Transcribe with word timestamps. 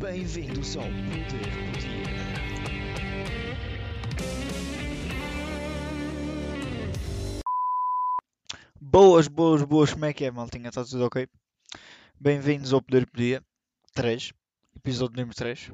Bem-vindos 0.00 0.78
ao 0.78 0.84
Poder 0.84 1.26
do 1.26 1.78
Dia. 1.78 2.00
Boas, 8.80 9.28
boas, 9.28 9.62
boas, 9.62 9.92
como 9.92 10.06
é 10.06 10.14
que 10.14 10.24
é, 10.24 10.30
maltinha? 10.30 10.70
Está 10.70 10.82
tudo 10.86 11.04
ok? 11.04 11.28
Bem-vindos 12.18 12.72
ao 12.72 12.80
Poder 12.80 13.04
do 13.04 13.12
Dia 13.14 13.44
3, 13.92 14.32
episódio 14.74 15.16
número 15.16 15.36
3. 15.36 15.70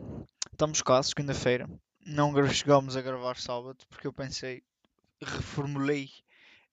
Estamos 0.50 0.82
cá, 0.82 1.00
segunda-feira. 1.04 1.70
Não 2.04 2.34
chegámos 2.48 2.96
a 2.96 3.02
gravar 3.02 3.36
sábado 3.36 3.79
porque 3.88 4.08
eu 4.08 4.12
pensei, 4.12 4.64
reformulei 5.22 6.11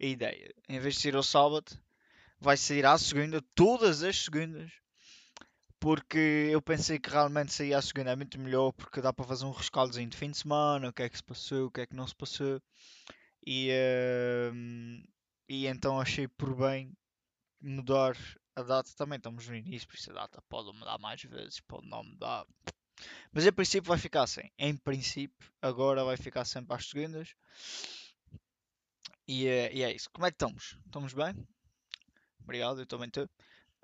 a 0.01 0.05
ideia. 0.07 0.51
Em 0.67 0.79
vez 0.79 0.95
de 0.95 1.01
ser 1.01 1.15
ao 1.15 1.21
sábado, 1.21 1.71
vai 2.41 2.57
sair 2.57 2.83
à 2.83 2.97
segunda, 2.97 3.43
todas 3.53 4.01
as 4.01 4.23
segundas. 4.23 4.71
Porque 5.83 6.47
eu 6.49 6.61
pensei 6.61 6.97
que 6.97 7.09
realmente 7.09 7.51
sair 7.51 7.73
à 7.73 7.81
segunda 7.81 8.11
é 8.11 8.15
muito 8.15 8.39
melhor 8.39 8.71
porque 8.71 9.01
dá 9.01 9.11
para 9.11 9.25
fazer 9.25 9.43
um 9.43 9.51
rescaldozinho 9.51 10.07
de 10.09 10.15
fim 10.15 10.31
de 10.31 10.37
semana, 10.37 10.87
o 10.87 10.93
que 10.93 11.03
é 11.03 11.09
que 11.09 11.17
se 11.17 11.23
passou, 11.23 11.65
o 11.65 11.71
que 11.71 11.81
é 11.81 11.85
que 11.85 11.93
não 11.93 12.07
se 12.07 12.15
passou. 12.15 12.61
E, 13.45 13.69
ehm, 13.69 15.03
e 15.49 15.67
então 15.67 15.99
achei 15.99 16.27
por 16.27 16.55
bem 16.55 16.93
mudar 17.61 18.15
a 18.55 18.63
data 18.63 18.91
também. 18.95 19.17
Estamos 19.17 19.47
no 19.47 19.55
início, 19.55 19.87
por 19.87 19.95
isso 19.97 20.11
a 20.11 20.15
data 20.15 20.41
pode 20.49 20.71
mudar 20.77 20.97
mais 20.99 21.21
vezes, 21.23 21.59
pode 21.61 21.89
não 21.89 22.03
mudar. 22.03 22.45
Mas 23.33 23.45
em 23.45 23.51
princípio 23.51 23.89
vai 23.89 23.97
ficar 23.97 24.23
assim. 24.23 24.49
Em 24.57 24.77
princípio, 24.77 25.51
agora 25.61 26.05
vai 26.05 26.17
ficar 26.17 26.45
sempre 26.45 26.75
às 26.75 26.87
segundas. 26.87 27.35
E, 29.27 29.47
é- 29.47 29.73
e 29.73 29.83
é 29.83 29.93
isso. 29.93 30.09
Como 30.13 30.25
é 30.25 30.31
que 30.31 30.35
estamos? 30.35 30.77
Estamos 30.85 31.13
bem? 31.13 31.35
Obrigado, 32.41 32.79
eu 32.79 32.85
também 32.85 33.07
estou. 33.07 33.27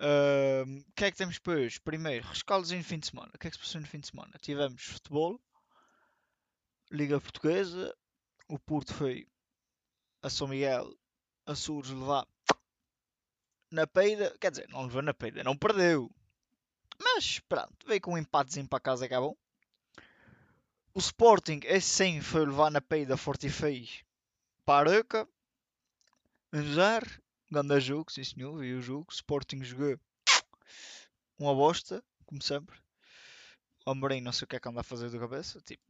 O 0.00 0.92
que 0.94 1.04
é 1.04 1.10
que 1.10 1.16
temos 1.18 1.38
para 1.38 1.52
hoje? 1.52 1.78
Primeiro, 1.80 2.26
rescaldos 2.26 2.70
no 2.70 2.82
fim 2.82 2.98
de 2.98 3.08
semana. 3.08 3.30
O 3.34 3.38
que 3.38 3.48
é 3.48 3.50
que 3.50 3.56
se 3.56 3.62
passou 3.62 3.80
no 3.80 3.86
fim 3.86 4.00
de 4.00 4.08
semana? 4.08 4.32
Tivemos 4.40 4.82
futebol, 4.82 5.38
Liga 6.90 7.20
Portuguesa, 7.20 7.94
o 8.48 8.58
Porto 8.58 8.94
foi 8.94 9.28
a 10.22 10.30
São 10.30 10.48
Miguel, 10.48 10.96
Açores 11.46 11.90
levar 11.90 12.26
na 13.70 13.86
peida. 13.86 14.36
Quer 14.40 14.50
dizer, 14.50 14.68
não 14.68 14.84
levou 14.84 15.02
na 15.02 15.14
peida, 15.14 15.44
não 15.44 15.56
perdeu. 15.56 16.10
Mas 16.98 17.38
pronto, 17.40 17.86
veio 17.86 18.00
com 18.00 18.14
um 18.14 18.18
empatezinho 18.18 18.68
para 18.68 18.80
casa 18.80 19.06
que 19.06 19.14
é 19.14 19.18
bom. 19.18 19.36
O 20.92 20.98
Sporting, 20.98 21.60
esse 21.64 21.88
sim, 21.88 22.20
foi 22.20 22.44
levar 22.44 22.70
na 22.70 22.80
peida 22.80 23.16
forte 23.16 23.46
e 23.46 23.50
feio 23.50 23.86
para 24.64 24.90
a 24.90 26.60
zero. 26.60 27.22
Ganda 27.50 27.80
jogo, 27.80 28.12
sim 28.12 28.22
senhor, 28.22 28.58
vi 28.58 28.74
o 28.74 28.80
jogo. 28.80 29.06
Sporting 29.10 29.64
jogou 29.64 29.98
uma 31.38 31.54
bosta, 31.54 32.02
como 32.24 32.40
sempre. 32.42 32.78
O 33.84 33.90
Amorim 33.90 34.20
não 34.20 34.32
sei 34.32 34.44
o 34.44 34.48
que 34.48 34.56
é 34.56 34.60
que 34.60 34.68
anda 34.68 34.80
a 34.80 34.84
fazer 34.84 35.10
da 35.10 35.18
cabeça. 35.18 35.60
Tipo, 35.62 35.82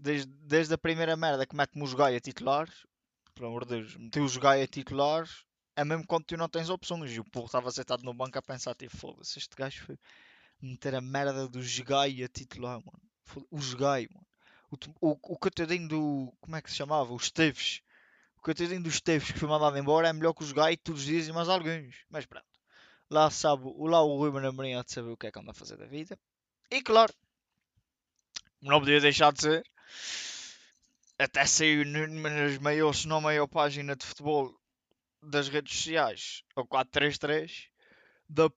desde, 0.00 0.26
desde 0.26 0.74
a 0.74 0.78
primeira 0.78 1.16
merda 1.16 1.46
que 1.46 1.56
mete-me 1.56 1.82
os 1.82 1.94
Gaia 1.94 2.20
titulares, 2.20 2.86
pelo 3.34 3.48
amor 3.48 3.64
de 3.64 3.76
Deus, 3.76 3.96
meteu 3.96 4.22
os 4.22 4.36
Gaia 4.36 4.66
titulares, 4.66 5.44
é 5.74 5.84
mesmo 5.84 6.06
quando 6.06 6.24
tu 6.24 6.36
não 6.36 6.48
tens 6.48 6.70
opções. 6.70 7.10
E 7.10 7.18
o 7.18 7.24
porro 7.24 7.46
estava 7.46 7.70
sentado 7.70 8.04
no 8.04 8.14
banco 8.14 8.38
a 8.38 8.42
pensar, 8.42 8.74
tipo, 8.74 8.96
foda-se, 8.96 9.38
este 9.38 9.56
gajo 9.56 9.84
foi 9.84 9.98
meter 10.60 10.94
a 10.94 11.00
merda 11.00 11.48
dos 11.48 11.78
Gaia 11.80 12.28
titular, 12.28 12.80
mano. 12.84 13.00
Os 13.50 13.74
Gaia, 13.74 14.08
mano. 14.12 14.26
O, 14.70 15.08
o, 15.08 15.18
o 15.34 15.38
coitadinho 15.38 15.88
do. 15.88 16.32
Como 16.40 16.54
é 16.54 16.62
que 16.62 16.70
se 16.70 16.76
chamava? 16.76 17.12
O 18.38 18.40
Esteves. 18.40 18.40
O 18.40 18.40
coitadinho 18.40 18.82
dos 18.82 18.94
Esteves 18.94 19.30
que 19.32 19.38
foi 19.38 19.48
mandado 19.48 19.76
embora 19.78 20.08
é 20.08 20.12
melhor 20.12 20.32
que 20.32 20.42
os 20.42 20.52
Gaia 20.52 20.76
todos 20.76 21.00
os 21.00 21.06
dias 21.06 21.28
e 21.28 21.32
mais 21.32 21.48
alguns. 21.48 22.04
Mas 22.08 22.24
pronto. 22.24 22.46
Lá 23.10 23.30
sabe, 23.30 23.64
lá 23.64 24.02
o 24.02 24.18
Ruben 24.18 24.46
Amorim 24.46 24.74
há 24.74 24.82
de 24.82 24.92
saber 24.92 25.10
o 25.10 25.16
que 25.16 25.26
é 25.26 25.32
que 25.32 25.38
anda 25.38 25.50
a 25.50 25.54
fazer 25.54 25.76
da 25.76 25.86
vida. 25.86 26.18
E 26.70 26.82
claro, 26.82 27.12
não 28.60 28.80
podia 28.80 29.00
deixar 29.00 29.32
de 29.32 29.40
ser. 29.40 29.62
Até 31.18 31.46
saiu 31.46 31.84
numa 31.84 32.28
das 32.30 32.58
maiores, 32.58 33.00
se 33.00 33.08
não 33.08 33.20
maior 33.20 33.46
página 33.46 33.96
de 33.96 34.04
futebol 34.04 34.54
das 35.22 35.48
redes 35.48 35.76
sociais, 35.76 36.44
o 36.54 36.64
433, 36.66 37.68
da 38.28 38.50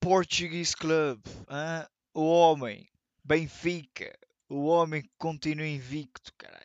Portuguese 0.00 0.76
Club. 0.76 1.20
hã? 1.48 1.86
O 2.14 2.22
homem, 2.22 2.88
Benfica, 3.22 4.16
o 4.48 4.64
homem 4.64 5.02
que 5.02 5.10
continua 5.18 5.66
invicto, 5.66 6.32
caralho. 6.36 6.63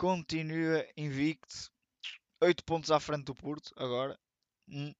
Continua 0.00 0.86
invicto. 0.96 1.70
8 2.40 2.64
pontos 2.64 2.90
à 2.90 2.98
frente 2.98 3.24
do 3.24 3.34
Porto, 3.34 3.70
agora. 3.76 4.18
Hum. 4.66 4.94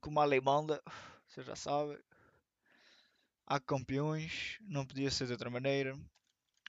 Como 0.00 0.18
a 0.18 0.24
lei 0.24 0.40
manda, 0.40 0.82
você 1.28 1.42
já 1.42 1.54
sabe. 1.54 2.02
Há 3.46 3.60
campeões, 3.60 4.56
não 4.62 4.86
podia 4.86 5.10
ser 5.10 5.26
de 5.26 5.32
outra 5.32 5.50
maneira. 5.50 5.94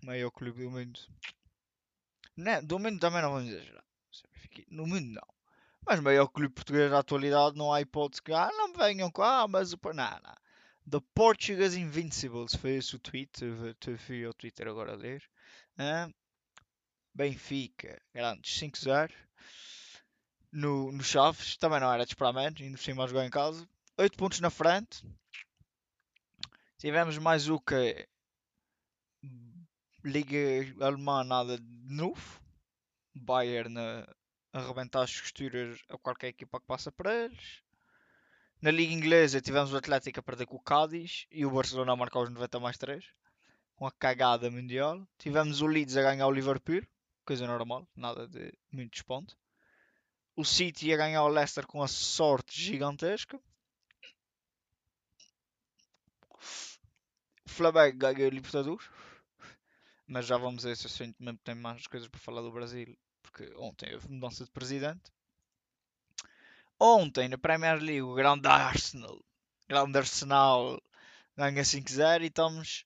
Maior 0.04 0.30
clube 0.30 0.62
do 0.62 0.72
mundo. 0.72 1.00
Né, 2.36 2.62
do 2.62 2.78
mundo 2.78 3.00
também 3.00 3.22
não 3.22 3.32
vamos 3.32 3.50
exagerar. 3.50 3.86
No 4.70 4.86
mundo 4.86 5.08
não. 5.14 5.28
Mas 5.86 6.02
maior 6.02 6.28
clube 6.28 6.54
português 6.54 6.92
da 6.92 7.00
atualidade 7.00 7.56
não 7.56 7.72
há 7.72 7.80
hipótese 7.80 8.22
que 8.22 8.34
ah, 8.34 8.52
não 8.52 8.74
venham 8.74 9.10
cá, 9.10 9.48
mas 9.48 9.72
o. 9.72 9.80
Não, 9.86 9.94
não. 9.94 10.36
The 10.90 11.02
Portuguese 11.14 11.78
Invincibles 11.78 12.56
foi 12.56 12.76
esse 12.76 12.96
o 12.96 13.00
tweet. 13.00 13.44
Eu 13.44 13.98
fui 13.98 14.24
ao 14.24 14.34
Twitter 14.34 14.68
agora 14.70 14.94
a 14.94 14.96
ler. 14.96 15.22
Benfica, 17.14 18.02
grandes 18.14 18.58
5-0. 18.58 19.12
No, 20.50 20.92
no 20.94 21.04
Chaves, 21.04 21.58
também 21.58 21.82
não 21.82 21.92
era 21.92 22.06
de 22.06 22.12
esperar 22.12 22.32
menos, 22.32 22.62
ainda 22.62 22.78
por 22.78 22.84
cima 22.84 23.04
a 23.04 23.08
jogar 23.08 23.26
em 23.26 23.30
casa. 23.30 23.68
8 23.98 24.18
pontos 24.18 24.40
na 24.40 24.50
frente. 24.50 25.04
Tivemos 26.78 27.18
mais 27.18 27.50
o 27.50 27.60
que? 27.60 28.08
Liga 30.06 30.86
Alemã, 30.86 31.24
nada 31.24 31.58
de 31.60 31.94
novo. 31.94 32.42
Bayern 33.14 33.78
a 33.78 34.16
arrebentar 34.54 35.04
as 35.04 35.20
costuras 35.20 35.82
a 35.90 35.98
qualquer 35.98 36.30
equipa 36.30 36.62
que 36.62 36.66
passa 36.66 36.92
para 36.92 37.14
eles. 37.14 37.62
Na 38.60 38.72
Liga 38.72 38.92
Inglesa 38.92 39.40
tivemos 39.40 39.72
o 39.72 39.78
Atlético 39.78 40.20
a 40.20 40.24
perder 40.24 40.48
com 40.48 40.56
o 40.56 40.60
Cádiz 40.60 41.28
e 41.30 41.46
o 41.46 41.52
Barcelona 41.52 41.94
a 41.94 41.96
marcar 41.96 42.22
os 42.22 42.30
90 42.30 42.60
mais 42.60 42.76
3. 42.76 43.06
Uma 43.80 43.92
cagada 43.92 44.50
mundial. 44.50 45.08
Tivemos 45.20 45.62
o 45.62 45.68
Leeds 45.68 45.96
a 45.96 46.02
ganhar 46.02 46.26
o 46.26 46.32
Liverpool. 46.32 46.82
Coisa 47.24 47.46
normal, 47.46 47.88
nada 47.96 48.28
de 48.28 48.52
muito 48.72 48.94
desponto. 48.94 49.38
O 50.36 50.44
City 50.44 50.92
a 50.92 50.98
ganhar 50.98 51.24
o 51.24 51.28
Leicester 51.28 51.68
com 51.68 51.84
a 51.84 51.88
sorte 51.88 52.60
gigantesca. 52.60 53.40
O 57.46 57.50
Flamengo 57.50 57.98
ganhou 57.98 58.28
o 58.28 58.34
Libertadores. 58.34 58.90
Mas 60.08 60.26
já 60.26 60.36
vamos 60.36 60.66
a 60.66 60.72
esse 60.72 60.88
assunto, 60.88 61.16
mesmo 61.20 61.40
tem 61.44 61.54
mais 61.54 61.86
coisas 61.86 62.08
para 62.08 62.20
falar 62.20 62.42
do 62.42 62.52
Brasil. 62.52 62.98
Porque 63.22 63.54
ontem 63.58 63.94
houve 63.94 64.10
mudança 64.10 64.44
de 64.44 64.50
presidente. 64.50 65.12
Ontem, 66.80 67.28
na 67.28 67.38
Premier 67.38 67.78
League, 67.80 68.02
o 68.02 68.16
grande 68.16 68.48
Arsenal, 68.48 69.24
grande 69.68 69.98
Arsenal, 69.98 70.82
ganha 71.36 71.64
5-0 71.64 72.24
e 72.24 72.28
estamos 72.28 72.86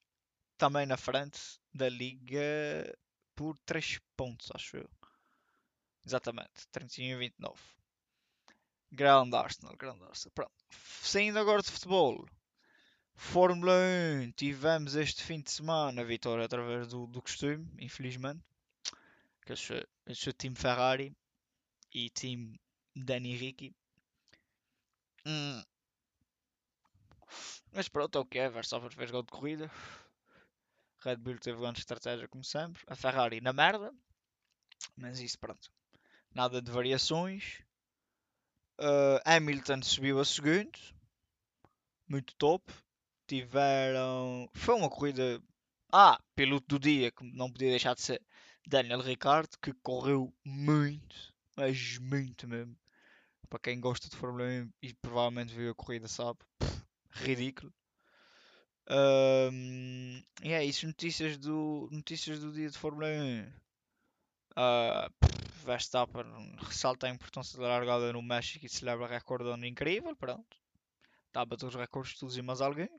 também 0.58 0.86
na 0.86 0.98
frente 0.98 1.40
da 1.74 1.90
Liga 1.90 2.42
por 3.36 3.58
3 3.60 4.00
pontos, 4.18 4.50
acho 4.56 4.78
eu. 4.78 4.90
Exatamente, 6.06 6.68
31 6.72 7.16
e 7.16 7.16
29. 7.18 7.60
Grande 8.92 9.36
Arsenal, 9.36 9.76
grande 9.78 10.04
Arsenal. 10.04 10.32
Pronto. 10.34 10.54
Saindo 11.02 11.40
agora 11.40 11.62
de 11.62 11.72
futebol. 11.72 12.26
Fórmula 13.16 13.74
1, 14.26 14.32
tivemos 14.34 14.96
este 14.96 15.24
fim 15.24 15.42
de 15.42 15.52
semana 15.52 16.02
a 16.02 16.06
vitória 16.06 16.46
através 16.46 16.88
do, 16.90 17.08
do 17.08 17.22
costume, 17.22 17.68
infelizmente. 17.80 18.44
Que 19.46 19.54
esse, 19.54 19.66
foi- 19.68 19.86
esse 20.08 20.24
foi 20.24 20.34
time 20.34 20.56
Ferrari 20.56 21.16
e 21.94 22.10
time 22.10 22.60
Danny 22.96 23.36
Ricky. 23.38 23.76
Hum. 25.26 25.64
Mas 27.72 27.88
pronto, 27.88 28.18
é 28.18 28.22
o 28.22 28.26
que 28.26 28.40
é. 28.40 28.50
Verstappen 28.50 28.90
fez 28.90 29.12
gol 29.12 29.24
de 29.24 29.32
corrida. 29.32 29.72
Red 31.04 31.18
Bull 31.18 31.40
teve 31.40 31.60
grande 31.60 31.80
estratégia 31.80 32.28
como 32.28 32.44
sempre. 32.44 32.84
A 32.88 32.96
Ferrari 32.96 33.42
na 33.42 33.54
merda. 33.54 33.94
Mas 34.96 35.20
isso 35.20 35.40
pronto. 35.40 35.72
Nada 36.34 36.62
de 36.62 36.72
variações. 36.72 37.62
Uh, 38.80 39.20
Hamilton 39.26 39.82
subiu 39.84 40.20
a 40.20 40.26
segundo. 40.26 40.78
Muito 42.08 42.36
top. 42.36 42.72
Tiveram. 43.28 44.50
Foi 44.54 44.76
uma 44.76 44.90
corrida. 44.90 45.42
Ah, 45.92 46.22
piloto 46.36 46.68
do 46.68 46.80
dia, 46.80 47.12
que 47.12 47.24
não 47.24 47.52
podia 47.52 47.70
deixar 47.70 47.96
de 47.96 48.02
ser 48.02 48.22
Daniel 48.66 49.02
Ricciardo, 49.02 49.58
que 49.62 49.74
correu 49.74 50.34
muito. 50.44 51.34
Mas 51.56 51.98
muito 51.98 52.48
mesmo. 52.48 52.81
Para 53.52 53.60
quem 53.60 53.82
gosta 53.82 54.08
de 54.08 54.16
Fórmula 54.16 54.46
1 54.46 54.72
e 54.82 54.94
provavelmente 54.94 55.54
viu 55.54 55.72
a 55.72 55.76
corrida, 55.76 56.08
sabe. 56.08 56.40
Pff, 56.58 56.86
ridículo. 57.10 57.74
Ahm, 58.88 60.24
e 60.42 60.54
é 60.54 60.64
isso, 60.64 60.88
notícias 60.88 61.38
do, 61.38 61.90
notícias 61.92 62.40
do 62.40 62.54
dia 62.54 62.70
de 62.70 62.78
Fórmula 62.78 63.08
1. 63.08 63.52
Ah, 64.56 65.10
pff, 65.20 65.66
Verstappen 65.66 66.24
ressalta 66.60 67.08
a 67.08 67.10
importância 67.10 67.60
da 67.60 67.68
largada 67.68 68.14
no 68.14 68.22
México 68.22 68.66
e 68.66 68.70
celebra 68.70 69.06
recorde 69.06 69.44
de 69.44 69.52
ano 69.52 69.66
incrível, 69.66 70.16
pronto. 70.16 70.58
Está 71.28 71.42
a 71.42 71.46
bater 71.46 71.66
os 71.66 71.76
recordes 71.76 72.18
todos 72.18 72.38
e 72.38 72.42
mais 72.42 72.62
alguém. 72.62 72.90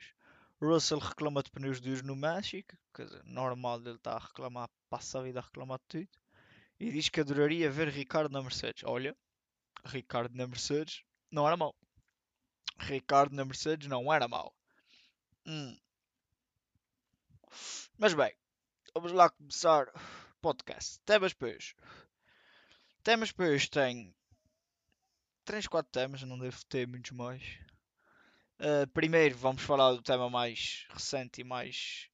Russell 0.60 0.98
reclama 0.98 1.43
de 1.43 1.50
pneus 1.50 1.81
duros 1.81 2.02
no 2.02 2.14
México. 2.14 2.76
Dizer, 2.94 3.22
normal 3.25 3.81
ele 3.81 3.96
está 3.96 4.16
a 4.16 4.19
reclamar, 4.19 4.69
passa 4.90 5.19
a 5.19 5.22
vida 5.22 5.40
a 5.40 5.43
reclamar 5.43 5.78
de 5.78 6.05
tudo. 6.05 6.19
E 6.78 6.90
diz 6.90 7.08
que 7.08 7.22
adoraria 7.22 7.70
ver 7.70 7.88
Ricardo 7.88 8.31
na 8.31 8.43
Mercedes. 8.43 8.82
Olha, 8.84 9.16
Ricardo 9.84 10.37
na 10.37 10.46
Mercedes 10.46 11.02
não 11.31 11.46
era 11.46 11.56
mau. 11.56 11.75
Ricardo 12.79 13.34
na 13.34 13.44
Mercedes 13.44 13.88
não 13.88 14.12
era 14.12 14.29
mau. 14.29 14.55
Hum. 15.46 15.76
Mas 17.99 18.14
bem, 18.14 18.34
vamos 18.94 19.12
lá 19.12 19.31
começar 19.31 19.88
o 19.88 20.40
podcast. 20.40 21.00
Temas 21.05 21.32
para 21.32 21.49
hoje. 21.49 21.75
Temas 23.02 23.32
para 23.32 23.46
hoje 23.46 23.69
tem 23.69 24.14
3, 25.44 25.67
4 25.67 25.90
temas, 25.90 26.23
não 26.23 26.38
devo 26.38 26.64
ter 26.67 26.87
muitos 26.87 27.11
mais. 27.12 27.43
Uh, 28.61 28.87
primeiro 28.93 29.37
vamos 29.37 29.62
falar 29.62 29.93
do 29.93 30.02
tema 30.02 30.31
mais 30.31 30.87
recente 30.90 31.40
e 31.40 31.44
mais 31.44 32.08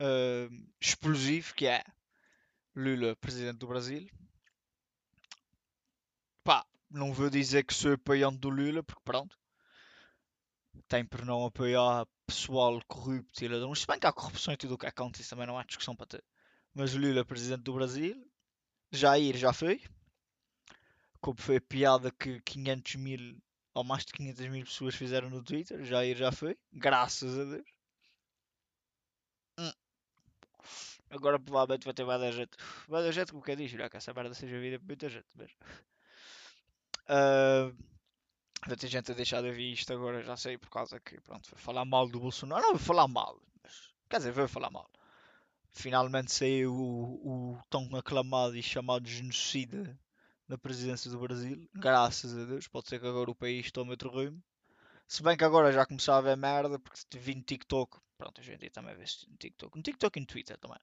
uh, 0.00 0.72
explosivo 0.80 1.54
que 1.54 1.66
é 1.66 1.84
Lula, 2.74 3.14
presidente 3.16 3.58
do 3.58 3.66
Brasil. 3.66 4.08
Não 6.92 7.12
vou 7.12 7.30
dizer 7.30 7.64
que 7.64 7.72
sou 7.72 7.94
apoiante 7.94 8.38
do 8.38 8.50
Lula, 8.50 8.82
porque 8.82 9.00
pronto. 9.02 9.38
Tem 10.88 11.04
por 11.04 11.24
não 11.24 11.46
apoiar 11.46 12.06
pessoal 12.26 12.80
corrupto 12.86 13.42
e 13.42 13.48
ladrões. 13.48 13.80
Se 13.80 13.86
bem 13.86 13.98
que 13.98 14.06
há 14.06 14.12
corrupção 14.12 14.52
e 14.52 14.56
tudo 14.58 14.74
o 14.74 14.78
que 14.78 14.86
é 14.86 14.92
isso 15.18 15.30
também 15.30 15.46
não 15.46 15.58
há 15.58 15.64
discussão 15.64 15.96
para 15.96 16.06
ter. 16.06 16.24
Mas 16.74 16.94
Lula, 16.94 17.24
presidente 17.24 17.62
do 17.62 17.72
Brasil. 17.72 18.30
Jair 18.90 19.36
já 19.38 19.54
foi. 19.54 19.82
Como 21.18 21.40
foi 21.40 21.56
a 21.56 21.60
piada 21.62 22.10
que 22.10 22.40
500 22.42 22.96
mil 22.96 23.42
ou 23.74 23.84
mais 23.84 24.04
de 24.04 24.12
500 24.12 24.46
mil 24.48 24.64
pessoas 24.64 24.94
fizeram 24.94 25.30
no 25.30 25.42
Twitter. 25.42 25.82
Jair 25.84 26.14
já 26.14 26.30
foi. 26.30 26.58
Graças 26.72 27.38
a 27.38 27.44
Deus. 27.44 27.68
Hum. 29.58 29.72
Agora 31.08 31.38
provavelmente 31.38 31.84
vai 31.86 31.94
ter 31.94 32.04
mais 32.04 32.20
da 32.20 32.30
gente. 32.30 32.50
Vai 32.86 33.02
da 33.02 33.10
gente 33.10 33.32
como 33.32 33.42
que 33.42 33.52
é 33.52 33.56
diz, 33.56 33.70
já 33.70 33.88
que 33.88 33.96
essa 33.96 34.12
merda 34.12 34.34
seja 34.34 34.60
vida 34.60 34.78
para 34.78 34.86
muita 34.86 35.08
gente. 35.08 35.26
Mas... 35.34 35.50
Uh, 37.12 37.76
vai 38.66 38.76
ter 38.76 38.88
gente 38.88 39.12
a 39.12 39.14
deixar 39.14 39.42
de 39.42 39.48
ouvir 39.48 39.72
isto 39.72 39.92
agora, 39.92 40.22
já 40.22 40.34
sei, 40.34 40.56
por 40.56 40.70
causa 40.70 40.98
que, 40.98 41.20
pronto, 41.20 41.50
vai 41.50 41.60
falar 41.60 41.84
mal 41.84 42.08
do 42.08 42.18
Bolsonaro. 42.18 42.62
Não, 42.62 42.70
vai 42.70 42.82
falar 42.82 43.06
mal, 43.06 43.38
mas, 43.62 43.92
quer 44.08 44.16
dizer, 44.16 44.32
vai 44.32 44.48
falar 44.48 44.70
mal. 44.70 44.88
Finalmente 45.70 46.32
saiu 46.32 46.72
o, 46.72 47.52
o 47.54 47.62
tão 47.68 47.88
aclamado 47.96 48.56
e 48.56 48.62
chamado 48.62 49.06
genocida 49.06 49.98
na 50.48 50.56
presidência 50.56 51.10
do 51.10 51.18
Brasil. 51.18 51.68
Graças 51.74 52.36
a 52.36 52.44
Deus, 52.44 52.66
pode 52.66 52.88
ser 52.88 52.98
que 52.98 53.06
agora 53.06 53.30
o 53.30 53.34
país 53.34 53.70
tome 53.70 53.90
outro 53.90 54.10
rumo. 54.10 54.42
Se 55.06 55.22
bem 55.22 55.36
que 55.36 55.44
agora 55.44 55.72
já 55.72 55.84
começava 55.84 56.18
a 56.18 56.22
ver 56.22 56.36
merda, 56.36 56.78
porque 56.78 57.18
vi 57.18 57.34
no 57.34 57.42
TikTok, 57.42 57.98
pronto, 58.16 58.40
a 58.40 58.44
gente 58.44 58.70
também 58.70 58.94
vê 58.94 59.04
no 59.28 59.36
TikTok, 59.36 59.76
no 59.76 59.82
TikTok 59.82 60.18
e 60.18 60.20
no 60.20 60.26
Twitter 60.26 60.56
também, 60.58 60.78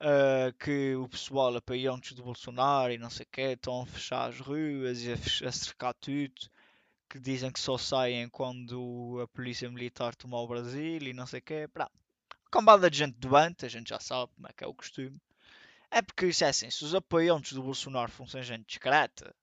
uh, 0.00 0.52
que 0.58 0.94
o 0.96 1.08
pessoal 1.08 1.56
apoiantes 1.56 2.12
do 2.12 2.22
Bolsonaro 2.22 2.92
e 2.92 2.98
não 2.98 3.10
sei 3.10 3.24
o 3.24 3.28
que 3.30 3.40
estão 3.40 3.82
a 3.82 3.86
fechar 3.86 4.28
as 4.28 4.40
ruas 4.40 5.02
e 5.02 5.12
a, 5.12 5.48
a 5.48 5.52
cercar 5.52 5.94
tudo, 5.94 6.34
que 7.08 7.18
dizem 7.18 7.50
que 7.52 7.60
só 7.60 7.78
saem 7.78 8.28
quando 8.28 9.20
a 9.22 9.28
polícia 9.28 9.70
militar 9.70 10.14
tomar 10.14 10.40
o 10.40 10.48
Brasil 10.48 11.02
e 11.02 11.12
não 11.12 11.26
sei 11.26 11.40
o 11.40 11.42
que. 11.42 11.68
Cambada 12.50 12.90
de 12.90 12.98
gente 12.98 13.18
doente, 13.18 13.66
a 13.66 13.68
gente 13.68 13.88
já 13.88 14.00
sabe 14.00 14.32
como 14.34 14.48
é 14.48 14.52
que 14.52 14.64
é 14.64 14.66
o 14.66 14.74
costume. 14.74 15.20
É 15.90 16.02
porque 16.02 16.26
isso 16.26 16.44
é 16.44 16.48
assim, 16.48 16.70
se 16.70 16.84
os 16.84 16.94
apoiantes 16.94 17.52
do 17.52 17.62
Bolsonaro 17.62 18.10
fossem 18.10 18.42
gente 18.42 18.66
discreta, 18.66 19.34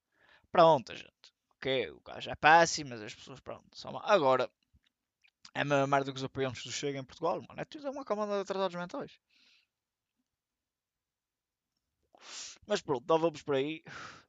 pronto, 0.51 0.95
gente. 0.95 1.11
Ok, 1.55 1.91
o 1.91 2.01
gajo 2.01 2.29
é 2.29 2.35
péssimo, 2.35 2.89
mas 2.89 3.01
as 3.01 3.13
pessoas, 3.13 3.39
pronto, 3.39 3.77
são 3.77 3.93
mal. 3.93 4.01
Agora, 4.05 4.49
é 5.53 5.61
a 5.61 5.65
mesma 5.65 5.87
merda 5.87 6.11
que 6.11 6.17
os 6.17 6.23
apoiantes 6.23 6.63
do 6.63 6.71
Chega 6.71 6.99
em 6.99 7.03
Portugal, 7.03 7.41
mano. 7.41 7.59
É 7.59 7.65
tudo 7.65 7.89
uma 7.89 8.03
camada 8.03 8.33
de 8.33 8.41
atrasados 8.41 8.75
mentais. 8.75 9.11
Mas 12.67 12.81
pronto, 12.81 13.05
não 13.07 13.19
vamos 13.19 13.41
por 13.41 13.55
aí. 13.55 13.83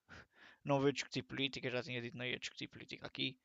Não 0.65 0.81
vou 0.81 0.93
discutir 0.93 1.23
política, 1.25 1.69
já 1.69 1.83
tinha 1.83 2.01
dito, 2.01 2.17
não 2.17 2.25
ia 2.25 2.39
discutir 2.39 2.69
política 2.69 3.05
aqui. 3.05 3.37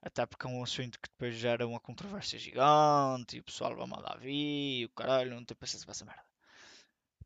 Até 0.00 0.24
porque 0.24 0.46
é 0.46 0.48
um 0.48 0.62
assunto 0.62 0.96
que 1.00 1.08
depois 1.08 1.34
gera 1.34 1.66
uma 1.66 1.80
controvérsia 1.80 2.38
gigante 2.38 3.36
e 3.36 3.40
o 3.40 3.42
pessoal 3.42 3.74
vai 3.74 3.84
mandar 3.84 4.16
vir, 4.20 4.84
o 4.84 4.90
caralho, 4.90 5.34
não 5.34 5.44
tem 5.44 5.56
paciência 5.56 5.84
para 5.84 5.90
essa 5.90 6.04
merda. 6.04 6.24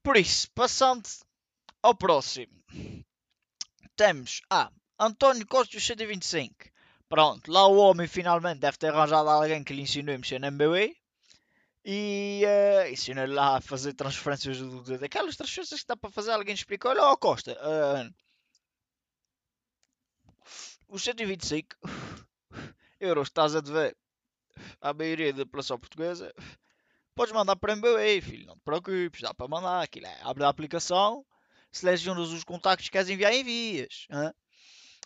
Por 0.02 0.16
isso, 0.16 0.50
passando 0.52 1.06
ao 1.82 1.94
próximo, 1.94 2.64
temos 3.94 4.40
a 4.48 4.62
ah, 4.62 4.72
António 4.98 5.46
Costa 5.46 5.78
125. 5.78 6.54
Pronto, 7.06 7.52
lá 7.52 7.66
o 7.66 7.76
homem 7.76 8.06
finalmente 8.06 8.60
deve 8.60 8.78
ter 8.78 8.94
arranjado 8.94 9.28
alguém 9.28 9.62
que 9.62 9.74
lhe 9.74 9.82
ensinou 9.82 10.14
a 10.14 10.18
mexer 10.18 10.38
na 10.38 10.50
MBA 10.50 10.94
e 11.84 12.42
uh, 12.44 12.88
ensinou-lhe 12.92 13.32
lá 13.32 13.56
a 13.56 13.60
fazer 13.60 13.94
transferências 13.94 14.58
do, 14.58 14.98
daquelas 14.98 15.36
transferências 15.36 15.80
que 15.80 15.86
dá 15.86 15.96
para 15.96 16.10
fazer. 16.10 16.32
Alguém 16.32 16.54
explicou: 16.54 16.90
olha, 16.90 17.04
oh, 17.10 17.16
Costa, 17.16 17.52
uh, 17.52 18.14
os 20.88 21.02
125 21.02 21.76
euros 23.00 23.28
que 23.28 23.30
estás 23.30 23.54
a 23.56 23.60
dever 23.60 23.96
à 24.80 24.92
maioria 24.92 25.32
da 25.32 25.44
população 25.46 25.78
portuguesa, 25.78 26.34
podes 27.14 27.32
mandar 27.32 27.56
para 27.56 27.76
MBA, 27.76 28.20
filho, 28.22 28.46
não 28.46 28.56
te 28.56 28.62
preocupes, 28.62 29.22
dá 29.22 29.32
para 29.32 29.48
mandar. 29.48 29.82
Aquilo 29.82 30.06
é, 30.06 30.18
abre 30.22 30.44
a 30.44 30.48
aplicação, 30.48 31.24
selecionas 31.72 32.30
os 32.30 32.44
contactos 32.44 32.88
que 32.88 32.92
queres 32.92 33.08
enviar, 33.08 33.32
envias. 33.32 34.06
Hein? 34.10 34.32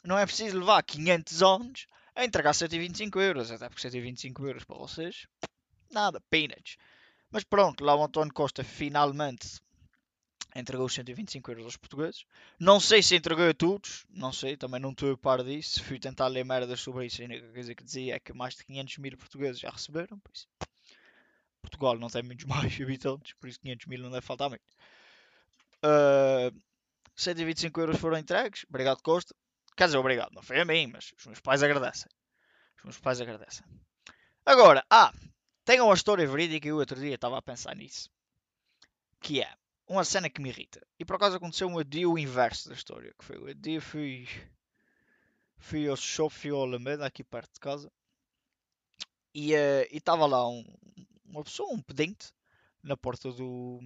Não 0.03 0.19
é 0.19 0.27
preciso 0.27 0.59
levar 0.59 0.83
500 0.83 1.43
anos 1.43 1.87
a 2.17 2.25
entregar 2.25 2.53
125 2.53 3.21
euros, 3.21 3.51
até 3.51 3.69
porque 3.69 3.83
125 3.83 4.47
euros 4.47 4.65
para 4.65 4.77
vocês, 4.77 5.27
nada, 5.95 6.21
peanuts. 6.29 6.77
Mas 7.31 7.45
pronto, 7.45 7.85
lá 7.85 7.95
o 7.97 8.05
António 8.05 8.33
Costa 8.33 8.63
finalmente 8.63 9.61
entregou 10.55 10.87
os 10.87 10.95
125 10.95 11.51
euros 11.51 11.65
aos 11.65 11.77
portugueses. 11.77 12.25
Não 12.61 12.79
sei 12.79 13.03
se 13.03 13.17
entregou 13.17 13.49
a 13.49 13.55
todos, 13.55 14.07
não 14.09 14.33
sei, 14.33 14.57
também 14.57 14.81
não 14.81 14.91
estou 14.91 15.13
a 15.13 15.17
par 15.17 15.43
disso. 15.43 15.83
Fui 15.83 15.99
tentar 15.99 16.29
ler 16.29 16.45
merdas 16.45 16.81
sobre 16.81 17.07
isso 17.07 17.21
e 17.21 17.25
a 17.25 17.27
única 17.27 17.53
coisa 17.53 17.75
que 17.75 17.83
dizia 17.83 18.17
é 18.17 18.21
que 18.21 18.33
mais 18.33 18.55
de 18.55 18.65
500 18.65 18.99
mil 18.99 19.17
portugueses 19.17 19.61
já 19.61 19.71
receberam. 19.71 20.21
Portugal 21.61 21.99
não 21.99 22.09
tem 22.09 22.23
muitos 22.23 22.45
mais 22.47 22.81
habitantes, 22.81 23.33
por 23.35 23.49
isso 23.49 23.59
500 23.61 23.87
mil 23.87 24.01
não 24.01 24.11
deve 24.11 24.25
faltar 24.25 24.49
muito. 24.49 24.63
Uh, 25.85 26.57
125 27.17 27.81
euros 27.81 27.99
foram 27.99 28.17
entregues, 28.17 28.65
obrigado 28.69 29.03
Costa. 29.03 29.35
Quer 29.77 29.87
dizer, 29.87 29.99
obrigado, 29.99 30.33
não 30.33 30.43
foi 30.43 30.61
a 30.61 30.65
mim, 30.65 30.87
mas 30.87 31.13
os 31.19 31.27
meus 31.27 31.41
pais 31.41 31.63
agradecem. 31.63 32.09
Os 32.79 32.85
meus 32.85 32.99
pais 32.99 33.21
agradecem. 33.21 33.67
Agora, 34.47 34.85
ah, 34.89 35.13
tem 35.65 35.81
uma 35.81 35.95
história 35.95 36.27
verídica 36.27 36.67
e 36.67 36.71
eu 36.71 36.77
outro 36.77 37.01
dia 37.01 37.15
estava 37.15 37.39
a 37.39 37.43
pensar 37.43 37.75
nisso. 37.75 38.11
Que 39.21 39.43
é, 39.43 39.55
uma 39.89 40.05
cena 40.05 40.29
que 40.29 40.41
me 40.41 40.51
irrita. 40.51 40.87
E 40.99 41.05
por 41.05 41.17
acaso 41.17 41.37
aconteceu 41.37 41.69
um 41.69 41.83
dia 41.83 42.09
o 42.09 42.19
inverso 42.19 42.69
da 42.69 42.75
história. 42.75 43.15
Que 43.19 43.25
foi 43.25 43.37
o 43.39 43.55
dia 43.55 43.81
fui. 43.81 44.29
Fui 45.57 45.89
ao 45.89 45.97
Shopping 45.97 46.51
Alameda, 46.51 47.07
aqui 47.07 47.25
perto 47.25 47.55
de 47.55 47.61
casa. 47.61 47.91
E 49.35 49.55
uh, 49.55 49.89
estava 49.91 50.27
lá 50.27 50.47
um, 50.47 50.65
uma 51.25 51.43
pessoa, 51.43 51.73
um 51.73 51.81
pedinte, 51.81 52.33
na 52.83 52.97
porta 52.97 53.33
do, 53.33 53.81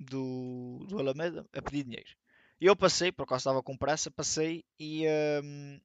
do, 0.00 0.86
do 0.88 0.98
Alameda 0.98 1.46
a 1.52 1.62
pedir 1.62 1.84
dinheiro. 1.84 2.10
E 2.58 2.66
eu 2.66 2.74
passei, 2.74 3.12
por 3.12 3.24
acaso 3.24 3.40
estava 3.40 3.62
com 3.62 3.76
pressa, 3.76 4.10
passei 4.10 4.64
e. 4.78 5.04
Um, 5.42 5.80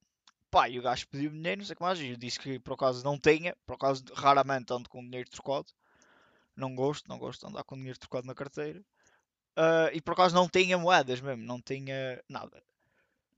pá, 0.50 0.70
e 0.70 0.80
o 0.80 0.82
gajo 0.82 1.08
pediu 1.08 1.30
dinheiro, 1.32 1.60
não 1.60 1.66
sei 1.66 1.74
o 1.74 1.78
que 1.78 1.84
mais. 1.84 2.00
E 2.00 2.08
eu 2.08 2.18
disse 2.18 2.40
que 2.40 2.60
por 2.60 2.74
acaso 2.74 3.04
não 3.04 3.20
tinha, 3.20 3.56
por 3.66 3.76
acaso 3.76 4.04
raramente 4.14 4.72
ando 4.74 4.90
com 4.90 5.04
dinheiro 5.04 5.30
trocado. 5.30 5.68
Não 6.56 6.74
gosto, 6.76 7.08
não 7.08 7.20
gosto 7.20 7.42
de 7.42 7.48
andar 7.48 7.64
com 7.64 7.76
dinheiro 7.76 8.00
trocado 8.00 8.26
na 8.26 8.34
carteira. 8.34 8.80
Uh, 9.58 9.90
e 9.94 10.02
por 10.02 10.14
acaso 10.14 10.36
não 10.36 10.48
tinha 10.48 10.78
moedas 10.78 11.20
mesmo, 11.22 11.44
não 11.44 11.62
tinha 11.62 12.24
nada. 12.30 12.62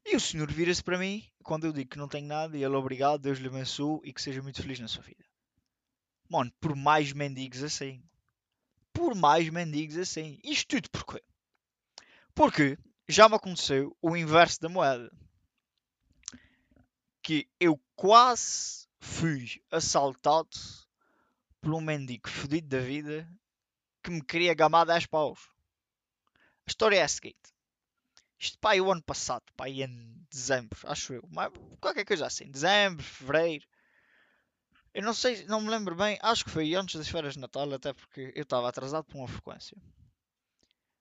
E 0.05 0.15
o 0.15 0.19
senhor 0.19 0.51
vira-se 0.51 0.83
para 0.83 0.97
mim 0.97 1.23
quando 1.43 1.65
eu 1.65 1.73
digo 1.73 1.89
que 1.89 1.97
não 1.97 2.07
tenho 2.07 2.27
nada 2.27 2.57
e 2.57 2.63
ele 2.63 2.75
obrigado, 2.75 3.21
Deus 3.21 3.39
lhe 3.39 3.47
abençoe 3.47 4.01
e 4.03 4.13
que 4.13 4.21
seja 4.21 4.41
muito 4.41 4.61
feliz 4.61 4.79
na 4.79 4.87
sua 4.87 5.03
vida. 5.03 5.23
Mano, 6.29 6.51
por 6.59 6.75
mais 6.75 7.11
mendigos 7.13 7.63
assim. 7.63 8.03
Por 8.93 9.15
mais 9.15 9.49
mendigos 9.49 9.97
assim. 9.97 10.39
Isto 10.43 10.75
tudo 10.75 10.89
porquê? 10.91 11.23
Porque 12.35 12.77
já 13.07 13.27
me 13.27 13.35
aconteceu 13.35 13.95
o 14.01 14.15
inverso 14.15 14.61
da 14.61 14.69
moeda. 14.69 15.11
Que 17.29 17.48
eu 17.59 17.79
quase 17.95 18.88
fui 19.00 19.62
assaltado 19.69 20.50
por 21.62 21.75
um 21.75 21.79
mendigo 21.79 22.27
fodido 22.27 22.67
da 22.69 22.79
vida 22.79 23.29
que 24.01 24.09
me 24.09 24.19
queria 24.19 24.55
gamar 24.55 24.88
10 24.88 25.05
paus. 25.05 25.39
A 26.65 26.69
história 26.69 26.98
é 26.98 27.03
a 27.03 27.07
seguinte. 27.07 27.53
Isto 28.39 28.57
pá, 28.57 28.74
o 28.77 28.91
ano 28.91 29.03
passado, 29.03 29.43
pá, 29.55 29.69
em 29.69 30.25
dezembro, 30.27 30.79
acho 30.86 31.13
eu. 31.13 31.24
Mas, 31.29 31.53
qualquer 31.79 32.03
coisa 32.03 32.25
assim. 32.25 32.50
Dezembro, 32.50 33.03
fevereiro. 33.03 33.67
Eu 34.91 35.03
não 35.03 35.13
sei, 35.13 35.45
não 35.45 35.62
me 35.62 35.69
lembro 35.69 35.95
bem. 35.95 36.17
Acho 36.24 36.43
que 36.43 36.50
foi 36.50 36.74
antes 36.74 36.95
das 36.95 37.09
férias 37.09 37.36
de 37.36 37.41
Natal, 37.41 37.71
até 37.71 37.93
porque 37.93 38.33
eu 38.36 38.41
estava 38.41 38.67
atrasado 38.67 39.03
por 39.03 39.17
uma 39.17 39.27
frequência. 39.27 39.77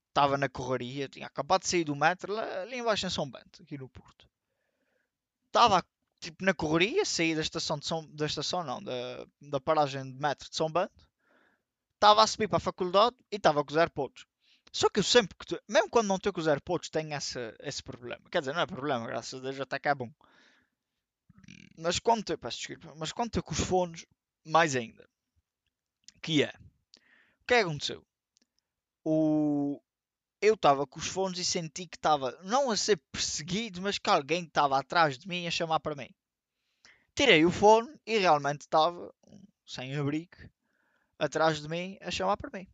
Estava 0.09 0.37
na 0.37 0.51
correria, 0.51 1.09
tinha 1.09 1.27
acabado 1.27 1.63
de 1.63 1.69
sair 1.69 1.85
do 1.85 1.97
metro, 1.97 2.37
ali 2.37 2.77
embaixo 2.77 3.07
em 3.07 3.11
São 3.11 3.31
Bento, 3.31 3.63
aqui 3.63 3.79
no 3.79 3.89
Porto. 3.89 4.29
Estava 5.47 5.83
tipo, 6.21 6.45
na 6.45 6.55
correria, 6.55 7.05
saí 7.05 7.35
da 7.35 7.41
estação 7.41 7.79
de 7.79 7.89
da 8.15 8.27
estação 8.27 8.65
não, 8.65 8.83
da, 8.83 9.27
da 9.41 9.61
paragem 9.61 10.13
de 10.13 10.19
metro 10.21 10.49
de 10.49 10.57
São 10.57 10.71
Bento, 10.71 11.09
estava 11.95 12.23
a 12.23 12.27
subir 12.27 12.49
para 12.49 12.59
a 12.59 12.61
faculdade 12.61 13.17
e 13.31 13.37
estava 13.37 13.65
com 13.65 13.71
os 13.71 13.77
AirPods. 13.77 14.25
Só 14.73 14.89
que 14.89 15.01
eu 15.01 15.05
sempre 15.05 15.37
que, 15.37 15.61
mesmo 15.69 15.91
quando 15.91 16.09
não 16.09 16.17
estou 16.17 16.33
com 16.33 16.41
os 16.41 16.47
AirPods, 16.47 16.91
tenho 16.91 17.15
esse, 17.15 17.39
esse 17.61 17.83
problema. 17.83 18.23
Quer 18.31 18.41
dizer, 18.41 18.55
não 18.55 18.61
é 18.61 18.67
problema, 18.67 19.07
graças 19.07 19.41
a 19.41 19.43
Deus, 19.43 19.61
até 19.61 19.79
que 19.79 19.89
é 19.89 19.95
bom. 19.95 20.13
Mas 21.77 21.99
quando 21.99 22.21
estou, 22.21 22.39
mas 22.97 23.13
quando 23.13 23.29
estou 23.29 23.43
com 23.43 23.53
os 23.53 23.61
fones, 23.61 24.07
mais 24.45 24.77
ainda. 24.77 25.09
Que 26.21 26.43
é, 26.43 26.53
o 27.43 27.47
que 27.47 27.55
é 27.55 27.59
que 27.59 27.65
aconteceu? 27.65 28.05
O, 29.05 29.81
eu 30.41 30.55
estava 30.55 30.87
com 30.87 30.99
os 30.99 31.07
fones 31.07 31.39
e 31.39 31.45
senti 31.45 31.87
que 31.87 31.97
estava 31.97 32.39
não 32.43 32.71
a 32.71 32.77
ser 32.77 32.97
perseguido, 33.11 33.83
mas 33.83 33.99
que 33.99 34.11
alguém 34.11 34.45
estava 34.45 34.79
atrás 34.79 35.19
de 35.19 35.29
mim 35.29 35.47
a 35.47 35.51
chamar 35.51 35.81
para 35.81 35.95
mim. 35.95 36.09
Tirei 37.15 37.45
o 37.45 37.51
fone 37.51 37.93
e 38.07 38.19
realmente 38.19 38.63
estava 38.63 39.13
sem 39.67 39.97
abrigo 39.97 40.37
atrás 41.19 41.61
de 41.61 41.69
mim 41.69 41.99
a 42.01 42.11
chamar 42.11 42.37
para 42.37 42.57
mim. 42.57 42.67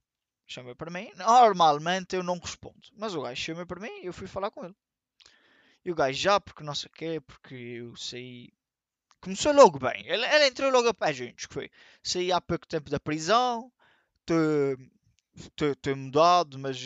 Chama 0.47 0.75
para 0.75 0.90
mim. 0.90 1.11
Normalmente 1.16 2.14
eu 2.14 2.23
não 2.23 2.38
respondo, 2.38 2.80
mas 2.97 3.14
o 3.14 3.23
gajo 3.23 3.40
chama 3.40 3.64
para 3.64 3.80
mim 3.80 4.02
e 4.02 4.06
eu 4.06 4.12
fui 4.12 4.26
falar 4.26 4.50
com 4.50 4.64
ele. 4.64 4.76
E 5.85 5.90
o 5.90 5.94
gajo 5.94 6.18
já, 6.18 6.40
porque 6.40 6.62
não 6.62 6.75
sei 6.75 6.88
o 6.88 6.92
quê, 6.92 7.21
porque 7.21 7.54
eu 7.54 7.97
saí. 7.97 8.52
Começou 9.21 9.52
logo 9.52 9.78
bem. 9.78 10.06
Ele, 10.06 10.25
ele 10.26 10.47
entrou 10.47 10.71
logo 10.71 10.88
a 10.88 10.94
pé 10.94 11.12
juntos. 11.12 11.47
Que 11.47 11.54
foi. 11.54 11.71
Saí 12.02 12.30
há 12.30 12.40
pouco 12.40 12.66
tempo 12.66 12.90
da 12.90 13.00
prisão. 13.00 13.73
Estou 14.21 15.97
mudado, 15.97 16.59
mas 16.59 16.78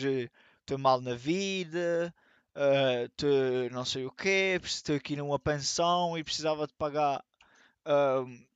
estou 0.69 0.77
mal 0.77 1.01
na 1.01 1.15
vida. 1.15 2.13
Uh, 2.55 3.73
não 3.73 3.83
sei 3.83 4.05
o 4.05 4.11
quê. 4.11 4.59
Estou 4.63 4.95
aqui 4.95 5.15
numa 5.15 5.39
pensão 5.39 6.17
e 6.17 6.23
precisava 6.23 6.67
de 6.67 6.73
pagar. 6.73 7.25
Uh, 7.85 8.47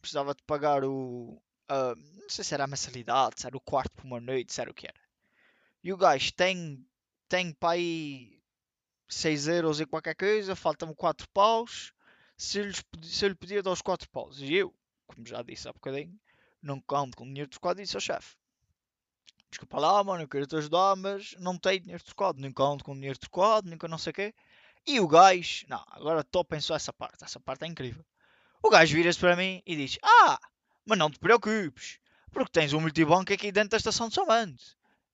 precisava 0.00 0.34
de 0.34 0.42
pagar 0.44 0.84
o. 0.84 1.40
Uh, 1.70 1.94
não 2.22 2.28
sei 2.30 2.44
se 2.44 2.54
era 2.54 2.64
a 2.64 2.66
mensalidade, 2.66 3.40
se 3.40 3.46
era 3.46 3.56
o 3.56 3.60
quarto 3.60 3.92
por 3.92 4.04
uma 4.06 4.20
noite, 4.20 4.52
se 4.52 4.60
era 4.60 4.70
o 4.70 4.74
que 4.74 4.86
era. 4.86 5.00
E 5.84 5.92
o 5.92 5.96
gajo 5.96 6.32
tem, 6.32 6.84
tem 7.28 7.52
para 7.52 7.74
aí 7.74 8.40
6 9.08 9.48
euros 9.48 9.80
e 9.80 9.86
qualquer 9.86 10.14
coisa, 10.14 10.56
faltam-me 10.56 10.94
4 10.94 11.28
paus. 11.28 11.92
Se 12.36 12.62
lhes, 12.62 12.82
se 13.02 13.24
eu 13.24 13.28
lhe 13.28 13.34
pedia 13.34 13.62
dar 13.62 13.70
os 13.70 13.82
4 13.82 14.08
paus, 14.10 14.40
e 14.40 14.54
eu, 14.54 14.74
como 15.06 15.26
já 15.26 15.42
disse 15.42 15.68
há 15.68 15.72
bocadinho, 15.72 16.18
não 16.62 16.80
conto 16.80 17.16
com 17.16 17.26
dinheiro 17.26 17.50
trocado, 17.50 17.80
disse 17.80 17.96
ao 17.96 18.00
chefe: 18.00 18.34
Desculpa 19.50 19.80
lá, 19.80 20.04
mano, 20.04 20.22
eu 20.22 20.28
quero 20.28 20.46
te 20.46 20.56
ajudar, 20.56 20.94
mas 20.96 21.34
não 21.38 21.58
tenho 21.58 21.80
dinheiro 21.80 22.04
trocado, 22.04 22.40
nem 22.40 22.52
conto 22.52 22.84
com 22.84 22.94
dinheiro 22.94 23.18
trocado, 23.18 23.68
nunca 23.68 23.88
não 23.88 23.98
sei 23.98 24.12
o 24.12 24.14
quê. 24.14 24.34
E 24.86 25.00
o 25.00 25.08
gajo, 25.08 25.66
não, 25.68 25.84
agora 25.90 26.22
topem 26.22 26.60
só 26.60 26.76
essa 26.76 26.92
parte, 26.92 27.24
essa 27.24 27.40
parte 27.40 27.64
é 27.64 27.66
incrível. 27.66 28.04
O 28.62 28.70
gajo 28.70 28.94
vira-se 28.94 29.18
para 29.18 29.36
mim 29.36 29.62
e 29.66 29.74
diz: 29.74 29.98
Ah, 30.02 30.38
mas 30.84 30.98
não 30.98 31.10
te 31.10 31.18
preocupes, 31.18 31.98
porque 32.30 32.50
tens 32.52 32.72
um 32.72 32.80
multibanco 32.80 33.32
aqui 33.32 33.50
dentro 33.50 33.70
da 33.70 33.76
estação 33.76 34.08
de 34.08 34.14
São. 34.14 34.26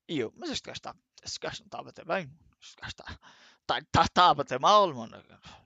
E 0.09 0.19
eu, 0.19 0.33
mas 0.37 0.51
este 0.51 0.67
gajo 0.67 0.79
está, 0.79 0.95
este 1.23 1.41
gajo 1.41 1.61
não 1.61 1.67
está 1.67 1.79
a 1.81 1.83
bater 1.83 2.05
bem, 2.05 2.31
este 2.61 2.77
gajo 2.81 2.91
está, 2.91 3.19
está, 3.63 3.79
está, 3.79 4.09
tá 4.09 4.31
a 4.31 4.35
bater 4.35 4.61
mal, 4.61 4.93
mano. 4.93 5.23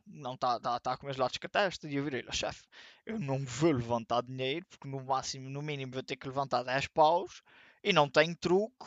Não 0.06 0.34
está, 0.34 0.56
está, 0.56 0.76
está 0.76 0.96
com 0.96 1.06
meus 1.06 1.18
lados 1.18 1.36
com 1.38 1.46
a 1.46 1.50
testa. 1.50 1.88
E 1.88 1.96
eu 1.96 2.04
virei 2.04 2.22
lá, 2.22 2.32
chefe, 2.32 2.62
eu 3.04 3.18
não 3.18 3.44
vou 3.44 3.72
levantar 3.72 4.22
dinheiro, 4.22 4.64
porque 4.70 4.88
no 4.88 5.02
máximo, 5.04 5.50
no 5.50 5.60
mínimo, 5.60 5.92
vou 5.92 6.02
ter 6.02 6.16
que 6.16 6.26
levantar 6.26 6.62
10 6.62 6.86
paus 6.88 7.42
e 7.82 7.92
não 7.92 8.08
tenho 8.08 8.36
truque. 8.36 8.86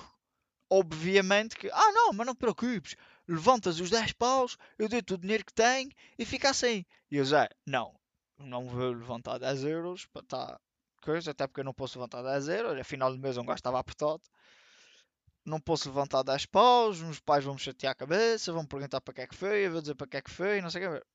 Obviamente 0.69 1.55
que, 1.55 1.69
ah 1.71 1.91
não, 1.91 2.13
mas 2.13 2.25
não 2.25 2.33
te 2.33 2.39
preocupes, 2.39 2.95
levantas 3.27 3.79
os 3.79 3.89
10 3.89 4.13
paus, 4.13 4.57
eu 4.77 4.89
dei-te 4.89 5.13
o 5.13 5.17
dinheiro 5.17 5.45
que 5.45 5.53
tenho 5.53 5.91
e 6.17 6.25
fica 6.25 6.50
assim. 6.50 6.83
E 7.12 7.17
eu, 7.17 7.25
Zé, 7.25 7.47
não, 7.65 7.93
não 8.39 8.67
vou 8.67 8.91
levantar 8.91 9.38
10 9.38 9.63
euros 9.65 10.05
para 10.07 10.23
estar 10.23 10.47
tá 10.47 10.59
coisa, 11.03 11.31
até 11.31 11.45
porque 11.45 11.59
eu 11.59 11.65
não 11.65 11.73
posso 11.73 12.00
levantar 12.00 12.23
10 12.23 12.47
euros, 12.47 12.79
afinal 12.79 13.12
do 13.12 13.19
mês 13.19 13.38
um 13.38 13.45
gajo 13.45 13.57
estava 13.57 13.79
apertado 13.79 14.23
não 15.45 15.59
posso 15.59 15.89
levantar 15.89 16.23
10 16.23 16.45
paus, 16.45 17.01
os 17.01 17.19
pais 17.19 17.43
vão 17.43 17.55
me 17.55 17.59
chatear 17.59 17.91
a 17.91 17.95
cabeça, 17.95 18.53
vão 18.53 18.65
perguntar 18.65 19.01
para 19.01 19.13
que 19.13 19.21
é 19.21 19.27
que 19.27 19.35
foi, 19.35 19.65
eu 19.65 19.71
vou 19.71 19.81
dizer 19.81 19.95
para 19.95 20.07
que 20.07 20.17
é 20.17 20.21
que 20.21 20.31
foi, 20.31 20.62
não 20.62 20.69
sei 20.69 20.88
o 20.88 20.93
que. 20.93 21.05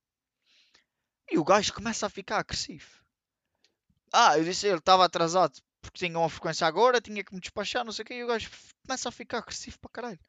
E 1.31 1.39
o 1.39 1.45
gajo 1.45 1.73
começa 1.73 2.07
a 2.07 2.11
ficar 2.11 2.39
agressivo. 2.39 3.03
Ah, 4.13 4.39
eu 4.39 4.45
disse 4.45 4.67
ele 4.67 4.79
estava 4.79 5.05
atrasado 5.05 5.61
porque 5.81 6.07
tinha 6.07 6.19
uma 6.19 6.29
frequência 6.29 6.67
agora, 6.67 7.01
tinha 7.01 7.23
que 7.25 7.35
me 7.35 7.41
despachar, 7.41 7.85
não 7.85 7.93
sei 7.93 8.03
o 8.03 8.07
que, 8.07 8.15
e 8.15 8.25
o 8.25 8.27
gajo 8.27 8.51
começa 8.87 9.09
a 9.09 9.13
ficar 9.13 9.39
agressivo 9.39 9.79
para 9.79 9.91
caralho. 9.91 10.21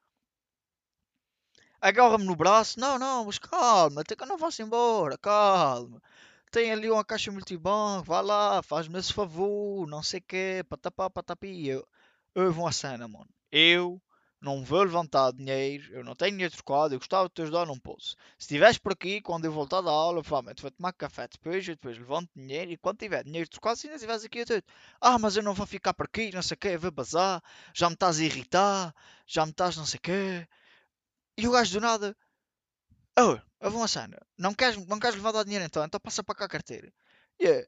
Agarra-me 1.82 2.26
no 2.26 2.36
braço, 2.36 2.80
não, 2.80 3.00
não, 3.00 3.26
mas 3.26 3.40
calma, 3.40 4.02
até 4.02 4.16
que 4.16 4.24
eu 4.24 4.28
não 4.28 4.38
vou 4.38 4.50
embora, 4.60 5.18
calma. 5.18 6.02
Tem 6.52 6.72
ali 6.72 6.90
uma 6.90 7.06
caixa 7.06 7.32
multibanco, 7.32 8.06
vá 8.06 8.22
lá, 8.22 8.62
faz-me 8.64 9.00
esse 9.00 9.14
favor, 9.14 9.88
não 9.88 10.04
sei 10.04 10.20
o 10.20 10.24
que, 10.24 10.64
patapá, 10.68 11.10
patapi. 11.10 11.68
Eu, 11.68 11.88
eu 12.36 12.52
vou 12.52 12.68
a 12.68 12.72
cena, 12.72 13.08
mano 13.08 13.30
eu 13.52 14.02
não 14.42 14.64
vou 14.64 14.84
levantar 14.84 15.32
dinheiro, 15.34 15.94
eu 15.94 16.04
não 16.04 16.16
tenho 16.16 16.32
dinheiro 16.32 16.54
trocado, 16.54 16.94
eu 16.94 17.00
gostava 17.00 17.28
de 17.28 17.34
te 17.34 17.42
ajudar, 17.42 17.66
não 17.66 17.78
posso. 17.78 18.16
Se 18.38 18.46
estiveres 18.46 18.78
por 18.78 18.94
aqui, 18.94 19.22
quando 19.22 19.46
eu 19.46 19.52
voltar 19.52 19.82
da 19.82 19.92
aula, 19.92 20.22
provavelmente 20.22 20.62
vou 20.62 20.72
tomar 20.72 20.94
café 20.94 21.28
depois, 21.28 21.68
eu 21.68 21.76
depois 21.76 21.98
levanto 21.98 22.30
dinheiro, 22.36 22.72
e 22.72 22.78
quando 22.78 23.00
tiver 23.00 23.24
dinheiro 23.24 23.50
trocado, 23.50 23.78
se 23.78 23.88
ainda 23.88 23.96
estiveres 23.96 24.24
aqui, 24.24 24.40
eu. 24.40 24.62
Ah, 25.02 25.20
mas 25.20 25.36
eu 25.36 25.44
não 25.44 25.54
vou 25.54 25.68
ficar 25.68 25.94
por 25.94 26.06
aqui, 26.06 26.32
não 26.34 26.42
sei 26.42 26.56
o 26.56 26.58
quê, 26.58 26.70
eu 26.70 26.80
vou 26.80 26.92
bazar, 26.92 27.44
já 27.74 27.90
me 27.90 27.96
estás 27.96 28.20
a 28.20 28.24
irritar, 28.24 28.96
já 29.28 29.46
me 29.46 29.52
estás 29.52 29.76
não 29.76 29.86
sei 29.86 29.98
o 29.98 30.02
quê. 30.02 30.48
E 31.38 31.48
o 31.48 31.52
gajo 31.52 31.74
do 31.74 31.82
nada, 31.82 32.16
oh, 33.18 33.38
eu 33.60 33.72
vou 33.72 33.82
uma 33.82 33.88
cena, 33.88 34.18
não 34.38 34.54
queres, 34.54 34.78
não 34.88 35.00
queres 35.00 35.16
levantar 35.16 35.44
dinheiro 35.44 35.66
então, 35.66 35.84
então 35.84 36.00
passa 36.00 36.24
para 36.24 36.36
cá 36.36 36.46
a 36.46 36.50
carteira. 36.50 36.94
E 37.40 37.46
eu, 37.46 37.66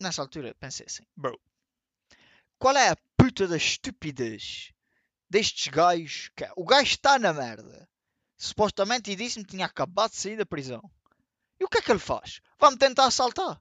nessa 0.00 0.22
altura, 0.22 0.54
pensei 0.60 0.86
assim, 0.86 1.04
bro, 1.16 1.38
qual 2.58 2.76
é 2.76 2.90
a 2.90 2.96
puta 3.16 3.46
da 3.48 3.56
estupidez 3.56 4.72
destes 5.28 5.68
gajos. 5.68 6.30
O 6.56 6.64
gajo 6.64 6.90
está 6.90 7.18
na 7.18 7.32
merda. 7.32 7.88
Supostamente 8.36 9.10
e 9.10 9.16
disse-me 9.16 9.44
que 9.44 9.50
tinha 9.50 9.66
acabado 9.66 10.12
de 10.12 10.16
sair 10.16 10.36
da 10.36 10.46
prisão. 10.46 10.82
E 11.58 11.64
o 11.64 11.68
que 11.68 11.78
é 11.78 11.82
que 11.82 11.90
ele 11.90 11.98
faz? 11.98 12.40
Vai-me 12.58 12.78
tentar 12.78 13.06
assaltar. 13.06 13.60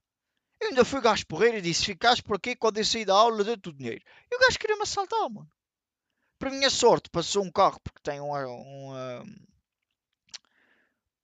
Eu 0.59 0.69
ainda 0.69 0.85
fui 0.85 1.01
gajo 1.01 1.25
porreiro 1.25 1.57
e 1.57 1.61
disse: 1.61 1.85
Ficaste 1.85 2.23
por 2.23 2.35
aqui 2.35 2.55
quando 2.55 2.77
eu 2.77 2.85
saí 2.85 3.03
da 3.03 3.13
aula, 3.13 3.43
deu-te 3.43 3.69
o 3.69 3.73
dinheiro. 3.73 4.03
E 4.31 4.35
o 4.35 4.39
gajo 4.39 4.59
queria-me 4.59 4.83
assaltar, 4.83 5.29
mano. 5.29 5.49
Para 6.39 6.51
minha 6.51 6.69
sorte, 6.69 7.09
passou 7.09 7.43
um 7.43 7.51
carro 7.51 7.79
porque 7.79 7.99
tem 8.03 8.19
uma, 8.19 8.45
uma, 8.45 9.25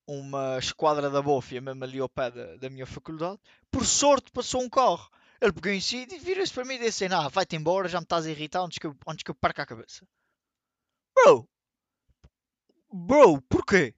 uma 0.07 0.57
esquadra 0.57 1.09
da 1.09 1.21
bofia 1.21 1.61
mesmo 1.61 1.83
ali 1.83 1.99
ao 1.99 2.09
pé 2.09 2.31
da, 2.31 2.57
da 2.57 2.69
minha 2.69 2.85
faculdade. 2.85 3.39
Por 3.69 3.85
sorte, 3.85 4.31
passou 4.31 4.61
um 4.61 4.69
carro. 4.69 5.07
Ele 5.39 5.53
pegou 5.53 5.71
em 5.71 5.81
si 5.81 6.07
e 6.09 6.19
vira-se 6.19 6.53
para 6.53 6.65
mim 6.65 6.75
e 6.75 6.79
disse: 6.79 7.05
Ah, 7.05 7.27
vai-te 7.27 7.55
embora, 7.55 7.87
já 7.87 7.99
me 7.99 8.05
estás 8.05 8.25
a 8.25 8.31
irritar 8.31 8.63
antes 8.63 8.79
que 8.79 8.87
eu, 8.87 8.95
antes 9.07 9.23
que 9.23 9.29
eu 9.29 9.35
perca 9.35 9.61
a 9.61 9.65
cabeça. 9.67 10.07
Bro! 11.15 11.49
Bro, 12.91 13.41
porquê? 13.43 13.95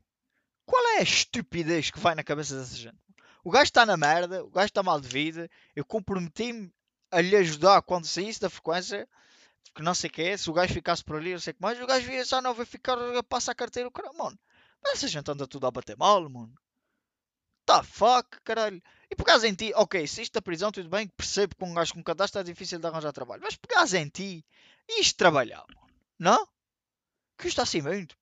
Qual 0.66 0.84
é 0.96 1.00
a 1.00 1.04
estupidez 1.04 1.92
que 1.92 2.00
vai 2.00 2.16
na 2.16 2.24
cabeça 2.24 2.58
dessa 2.58 2.76
gente? 2.76 2.98
O 3.44 3.52
gajo 3.52 3.66
está 3.66 3.86
na 3.86 3.96
merda, 3.96 4.44
o 4.44 4.50
gajo 4.50 4.66
está 4.66 4.82
mal 4.82 5.00
de 5.00 5.08
vida. 5.08 5.50
Eu 5.76 5.86
comprometi-me 5.86 6.74
a 7.12 7.22
lhe 7.22 7.36
ajudar 7.36 7.82
quando 7.84 8.08
saísse 8.08 8.40
da 8.40 8.50
frequência. 8.50 9.08
Que 9.76 9.82
não 9.82 9.94
sei 9.94 10.10
o 10.10 10.14
que 10.14 10.22
é, 10.22 10.38
se 10.38 10.50
o 10.50 10.54
gajo 10.54 10.74
ficasse 10.74 11.04
por 11.04 11.18
ali, 11.18 11.34
não 11.34 11.40
sei 11.40 11.52
o 11.52 11.56
que 11.56 11.62
mais. 11.62 11.80
O 11.80 11.86
gajo 11.86 12.08
vira 12.08 12.26
só, 12.26 12.42
não, 12.42 12.54
vai 12.54 12.66
ficar, 12.66 12.98
passa 13.24 13.52
a 13.52 13.56
carteira, 13.56 13.90
o 13.90 13.92
cara, 13.92 14.12
mano. 14.14 14.40
Mas 14.82 14.94
essa 14.94 15.08
gente 15.08 15.30
anda 15.30 15.46
tudo 15.48 15.68
a 15.68 15.72
bater 15.72 15.98
mal, 15.98 16.28
mano. 16.30 16.54
Tá 17.66 17.84
fuck, 17.84 18.40
caralho. 18.44 18.82
E 19.10 19.16
causa 19.16 19.48
em 19.48 19.54
ti, 19.54 19.74
ok, 19.76 20.08
se 20.08 20.22
isto 20.22 20.34
da 20.34 20.42
prisão, 20.42 20.72
tudo 20.72 20.88
bem, 20.88 21.08
percebo 21.10 21.56
que 21.56 21.64
um 21.64 21.74
gajo 21.74 21.94
com 21.94 22.04
cadastro 22.04 22.40
é 22.40 22.44
difícil 22.44 22.80
de 22.80 22.88
arranjar 22.88 23.12
trabalho. 23.12 23.42
Mas 23.44 23.58
causa 23.68 24.00
em 24.00 24.08
ti, 24.08 24.46
isto 24.88 25.18
trabalhar, 25.18 25.66
mano. 25.74 25.94
Não? 26.18 26.48
Custa 27.38 27.64
assim 27.64 27.82
muito. 27.82 28.16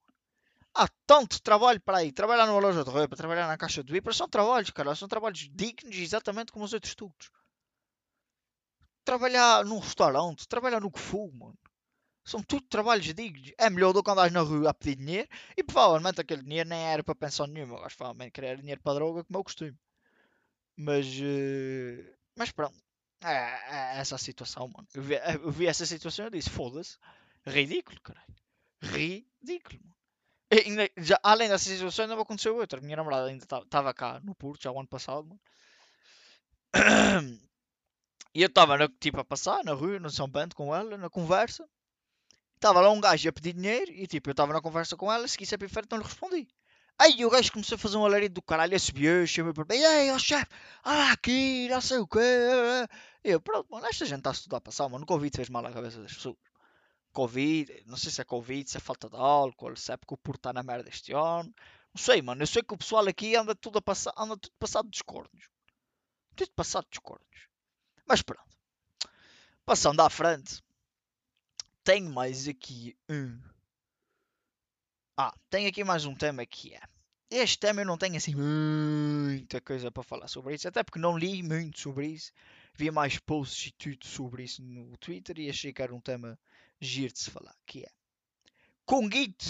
Há 0.75 0.87
tanto 1.05 1.41
trabalho 1.41 1.79
para 1.79 1.99
aí. 1.99 2.11
Trabalhar 2.11 2.47
numa 2.47 2.59
loja 2.59 2.83
de 2.83 2.89
roupa, 2.89 3.15
trabalhar 3.15 3.47
na 3.47 3.57
caixa 3.57 3.83
de 3.83 3.93
vipers, 3.93 4.17
são 4.17 4.27
trabalhos, 4.27 4.71
cara. 4.71 4.95
São 4.95 5.07
trabalhos 5.07 5.47
dignos, 5.51 5.95
exatamente 5.95 6.51
como 6.51 6.65
os 6.65 6.73
outros 6.73 6.95
todos. 6.95 7.29
Trabalhar 9.05 9.63
num 9.65 9.77
restaurante, 9.77 10.47
trabalhar 10.47 10.79
no 10.79 10.91
que 10.91 10.99
for, 10.99 11.31
mano. 11.31 11.57
São 12.25 12.41
tudo 12.41 12.65
trabalhos 12.67 13.13
dignos. 13.13 13.51
É 13.57 13.69
melhor 13.69 13.93
do 13.93 14.01
que 14.01 14.09
andares 14.09 14.33
na 14.33 14.41
rua 14.41 14.71
a 14.71 14.73
pedir 14.73 14.95
dinheiro. 14.95 15.29
E 15.55 15.63
provavelmente 15.63 16.21
aquele 16.21 16.41
dinheiro 16.41 16.69
nem 16.69 16.81
era 16.81 17.03
para 17.03 17.13
pensão 17.13 17.45
nenhuma. 17.45 17.87
Que 17.87 17.95
provavelmente 17.95 18.31
queria 18.31 18.57
dinheiro 18.57 18.81
para 18.81 18.95
droga, 18.95 19.23
como 19.25 19.37
é 19.37 19.41
o 19.41 19.43
costume. 19.43 19.77
Mas. 20.75 21.05
Uh... 21.05 22.15
Mas 22.35 22.51
pronto. 22.51 22.81
É, 23.21 23.95
é, 23.95 23.99
essa 23.99 24.17
situação, 24.17 24.67
mano. 24.69 24.87
Eu 24.93 25.03
vi, 25.03 25.15
eu 25.43 25.51
vi 25.51 25.67
essa 25.67 25.85
situação 25.85 26.27
e 26.27 26.31
disse: 26.31 26.49
foda-se. 26.49 26.97
Ridículo, 27.45 27.99
caralho 28.01 28.42
ridículo. 28.83 29.79
E, 30.51 30.91
já, 30.97 31.19
além 31.23 31.49
dessa 31.49 31.65
situação, 31.65 32.05
ainda 32.05 32.21
aconteceu 32.21 32.55
outra. 32.55 32.79
Minha 32.81 32.97
namorada 32.97 33.27
ainda 33.27 33.43
estava 33.43 33.93
cá 33.93 34.19
no 34.23 34.35
Porto, 34.35 34.63
já 34.63 34.71
o 34.71 34.79
ano 34.79 34.87
passado. 34.87 35.27
Mano. 35.27 35.39
E 38.35 38.41
eu 38.41 38.47
estava 38.47 38.75
tipo 38.99 39.19
a 39.19 39.25
passar 39.25 39.63
na 39.63 39.73
rua, 39.73 39.99
no 39.99 40.09
São 40.09 40.27
Bento 40.27 40.55
com 40.55 40.75
ela, 40.75 40.97
na 40.97 41.09
conversa. 41.09 41.67
Estava 42.55 42.81
lá 42.81 42.89
um 42.89 42.99
gajo 42.99 43.29
a 43.29 43.33
pedir 43.33 43.53
dinheiro 43.53 43.91
e 43.91 44.07
tipo, 44.07 44.29
eu 44.29 44.31
estava 44.31 44.53
na 44.53 44.61
conversa 44.61 44.95
com 44.97 45.11
ela, 45.11 45.27
se 45.27 45.37
quis 45.37 45.47
ser 45.47 45.57
perfeito, 45.57 45.87
não 45.91 45.99
lhe 45.99 46.03
respondi. 46.03 46.47
Aí 46.97 47.25
o 47.25 47.29
gajo 47.29 47.51
começou 47.51 47.75
a 47.75 47.79
fazer 47.79 47.97
um 47.97 48.05
alarido 48.05 48.35
do 48.35 48.41
caralho, 48.41 48.71
bicho, 48.93 49.27
chamou 49.27 49.53
para 49.53 49.65
mim, 49.69 49.81
ei, 49.81 50.11
ó 50.11 50.17
chefe, 50.17 50.47
olha 50.85 51.11
aqui, 51.11 51.67
não 51.69 51.81
sei 51.81 51.97
o 51.97 52.07
quê. 52.07 52.19
E 53.23 53.31
eu, 53.31 53.41
pronto, 53.41 53.67
mano, 53.69 53.85
esta 53.85 54.05
gente 54.05 54.19
está 54.19 54.29
a 54.29 54.33
estudar 54.33 54.57
a 54.57 54.61
passar, 54.61 54.89
mano, 54.89 55.03
o 55.03 55.07
Covid 55.07 55.35
fez 55.35 55.49
mal 55.49 55.65
à 55.65 55.71
cabeça 55.71 56.01
das 56.01 56.13
pessoas. 56.13 56.37
Covid, 57.13 57.83
não 57.85 57.95
sei 57.95 58.11
se 58.11 58.21
é 58.21 58.25
Covid, 58.25 58.69
se 58.69 58.77
é 58.77 58.79
falta 58.79 59.07
de 59.07 59.15
álcool, 59.15 59.77
se 59.77 59.91
é 59.91 59.97
porque 59.97 60.15
o 60.15 60.17
Porto 60.17 60.39
está 60.39 60.53
na 60.53 60.63
merda 60.63 60.89
este 60.89 61.13
ano. 61.13 61.53
Não 61.93 62.01
sei, 62.01 62.21
mano, 62.21 62.41
eu 62.41 62.47
sei 62.47 62.63
que 62.63 62.73
o 62.73 62.77
pessoal 62.77 63.07
aqui 63.07 63.35
anda 63.35 63.53
tudo 63.55 63.77
a 63.77 64.23
anda 64.23 64.35
tudo 64.35 64.53
passado 64.59 64.89
dos 64.89 65.01
cornos. 65.03 65.49
Tudo 66.35 66.51
passado 66.51 66.87
dos 66.89 66.99
cornos. 66.99 67.47
Mas 68.07 68.23
pronto. 68.23 68.43
Passando 69.63 70.01
à 70.01 70.09
frente, 70.09 70.61
tenho 71.83 72.09
mais 72.09 72.47
aqui 72.47 72.97
um. 73.07 73.39
Ah, 75.15 75.33
tenho 75.49 75.69
aqui 75.69 75.83
mais 75.83 76.05
um 76.05 76.15
tema 76.15 76.43
que 76.45 76.73
é. 76.73 76.81
Este 77.29 77.59
tema 77.59 77.81
eu 77.81 77.85
não 77.85 77.97
tenho 77.97 78.17
assim 78.17 78.35
muita 78.35 79.61
coisa 79.61 79.91
para 79.91 80.03
falar 80.03 80.27
sobre 80.27 80.55
isso, 80.55 80.67
até 80.67 80.83
porque 80.83 80.99
não 80.99 81.17
li 81.17 81.43
muito 81.43 81.79
sobre 81.79 82.07
isso. 82.07 82.31
Vi 82.75 82.89
mais 82.89 83.19
posts 83.19 83.67
e 83.67 83.71
tudo 83.71 84.05
sobre 84.07 84.43
isso 84.43 84.63
no 84.63 84.97
Twitter 84.97 85.37
e 85.39 85.49
achei 85.49 85.71
que 85.71 85.81
era 85.81 85.93
um 85.93 86.01
tema 86.01 86.37
giro 86.81 87.13
de 87.13 87.19
se 87.19 87.31
falar, 87.31 87.55
que 87.65 87.83
é 87.83 87.91
Conguito 88.85 89.45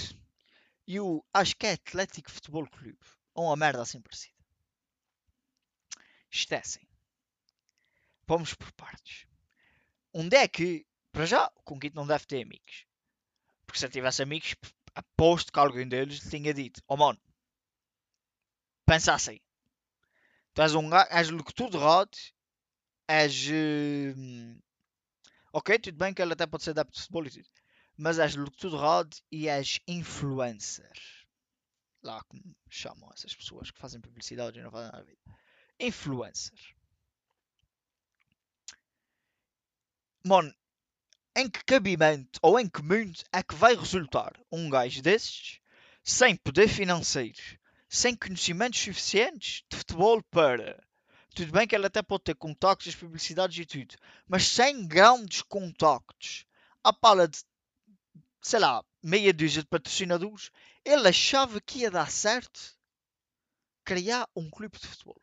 e 0.85 0.99
o 0.99 1.25
acho 1.33 1.55
que 1.55 1.65
é 1.65 1.73
Atlético 1.73 2.31
Futebol 2.31 2.67
Clube. 2.69 2.99
Ou 3.33 3.45
uma 3.45 3.55
merda 3.55 3.81
assim 3.81 3.99
parecida. 3.99 4.35
Isto 6.31 6.53
é. 6.53 6.61
Vamos 8.27 8.53
por 8.53 8.71
partes. 8.73 9.25
Onde 10.13 10.35
é 10.35 10.47
que, 10.47 10.85
para 11.11 11.25
já, 11.25 11.51
o 11.55 11.63
Conguito 11.63 11.95
não 11.95 12.05
deve 12.05 12.25
ter 12.25 12.43
amigos. 12.43 12.85
Porque 13.65 13.79
se 13.79 13.85
ele 13.85 13.93
tivesse 13.93 14.21
amigos, 14.21 14.55
aposto 14.93 15.51
que 15.51 15.59
alguém 15.59 15.87
deles 15.87 16.19
tinha 16.19 16.53
dito: 16.53 16.81
Oh 16.87 16.95
mano, 16.95 17.19
pensa 18.85 19.13
assim. 19.13 19.39
Tu 20.53 20.61
és 20.61 20.75
um 20.75 20.87
gajo, 20.87 21.07
és 21.11 21.29
locutor 21.29 21.71
de 21.71 21.77
rádio, 21.77 22.33
és. 23.07 23.47
Uh, 23.47 24.61
ok, 25.53 25.79
tudo 25.79 25.97
bem 25.97 26.13
que 26.13 26.21
ele 26.21 26.33
até 26.33 26.47
pode 26.47 26.63
ser 26.63 26.71
adepto 26.71 26.93
de 26.93 27.01
futebol 27.01 27.25
e 27.27 27.31
tudo. 27.31 27.49
Mas 27.95 28.17
és 28.17 28.35
locutor 28.35 28.71
de 28.71 28.77
rádio 28.77 29.23
e 29.31 29.47
és 29.47 29.79
influencer. 29.87 30.91
Lá 32.01 32.21
como 32.23 32.43
chamam 32.67 33.09
essas 33.13 33.35
pessoas 33.35 33.69
que 33.71 33.79
fazem 33.79 34.01
publicidade 34.01 34.59
e 34.59 34.63
não 34.63 34.71
fazem 34.71 34.91
nada 34.91 35.05
vida. 35.05 35.21
Influencer. 35.79 36.75
Mano, 40.25 40.53
em 41.35 41.49
que 41.49 41.63
cabimento 41.63 42.39
ou 42.41 42.59
em 42.59 42.67
que 42.67 42.81
mundo 42.81 43.23
é 43.31 43.43
que 43.43 43.55
vai 43.55 43.75
resultar 43.75 44.33
um 44.51 44.69
gajo 44.69 45.01
desses 45.01 45.59
sem 46.03 46.35
poder 46.35 46.67
financeiro, 46.67 47.41
sem 47.87 48.15
conhecimentos 48.15 48.79
suficientes 48.79 49.63
de 49.69 49.77
futebol 49.77 50.21
para. 50.23 50.83
Tudo 51.33 51.51
bem 51.51 51.67
que 51.67 51.75
ele 51.75 51.87
até 51.87 52.01
pode 52.01 52.23
ter 52.23 52.35
contactos, 52.35 52.87
as 52.87 52.95
publicidades 52.95 53.57
e 53.57 53.65
tudo, 53.65 53.95
mas 54.27 54.47
sem 54.47 54.87
grandes 54.87 55.41
contactos, 55.41 56.45
à 56.83 56.93
pala 56.93 57.27
de, 57.27 57.39
sei 58.41 58.59
lá, 58.59 58.83
meia 59.01 59.33
dúzia 59.33 59.61
de 59.61 59.67
patrocinadores, 59.67 60.51
ele 60.85 61.07
achava 61.07 61.59
que 61.59 61.79
ia 61.79 61.91
dar 61.91 62.11
certo 62.11 62.77
criar 63.83 64.29
um 64.35 64.49
clube 64.49 64.77
de 64.79 64.87
futebol. 64.87 65.19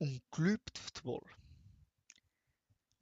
Um 0.00 0.20
clube 0.30 0.62
de 0.72 0.80
futebol 0.80 1.24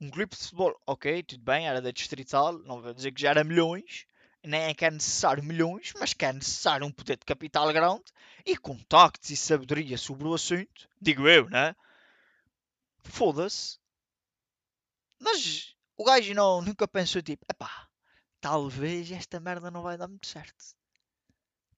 um 0.03 0.09
clube 0.09 0.31
de 0.31 0.37
futebol, 0.37 0.77
ok, 0.85 1.23
tudo 1.23 1.43
bem, 1.43 1.67
era 1.67 1.81
da 1.81 1.91
Distrital, 1.91 2.59
não 2.59 2.81
vou 2.81 2.93
dizer 2.93 3.11
que 3.13 3.21
já 3.21 3.29
era 3.29 3.43
milhões, 3.43 4.05
nem 4.43 4.63
é 4.63 4.73
que 4.73 4.85
é 4.85 4.91
necessário 4.91 5.43
milhões, 5.43 5.93
mas 5.99 6.13
que 6.13 6.25
é 6.25 6.33
necessário 6.33 6.85
um 6.85 6.91
poder 6.91 7.17
de 7.17 7.25
capital 7.25 7.71
grande 7.71 8.03
e 8.45 8.57
contactos 8.57 9.29
e 9.29 9.37
sabedoria 9.37 9.97
sobre 9.97 10.27
o 10.27 10.33
assunto, 10.33 10.89
digo 11.01 11.27
eu, 11.27 11.49
né? 11.49 11.75
Foda-se. 13.03 13.77
Mas 15.19 15.75
o 15.95 16.03
gajo 16.03 16.33
não, 16.33 16.61
nunca 16.61 16.87
pensou 16.87 17.21
tipo, 17.21 17.45
epá, 17.49 17.87
talvez 18.41 19.09
esta 19.11 19.39
merda 19.39 19.71
não 19.71 19.81
vai 19.81 19.97
dar 19.97 20.07
muito 20.07 20.27
certo. 20.27 20.75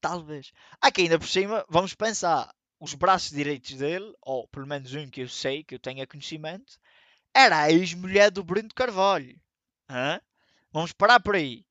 Talvez. 0.01 0.51
Aqui 0.81 1.03
ainda 1.03 1.19
por 1.19 1.27
cima, 1.27 1.65
vamos 1.69 1.93
pensar, 1.93 2.53
os 2.79 2.93
braços 2.93 3.31
direitos 3.31 3.73
dele, 3.73 4.13
ou 4.21 4.47
pelo 4.47 4.67
menos 4.67 4.93
um 4.93 5.09
que 5.09 5.21
eu 5.21 5.29
sei, 5.29 5.63
que 5.63 5.75
eu 5.75 5.79
tenha 5.79 6.07
conhecimento, 6.07 6.77
era 7.33 7.61
a 7.61 7.71
ex-mulher 7.71 8.31
do 8.31 8.43
Bruno 8.43 8.69
Carvalho. 8.73 9.39
Hã? 9.89 10.21
Vamos 10.71 10.91
parar 10.91 11.19
por 11.19 11.35
aí. 11.35 11.65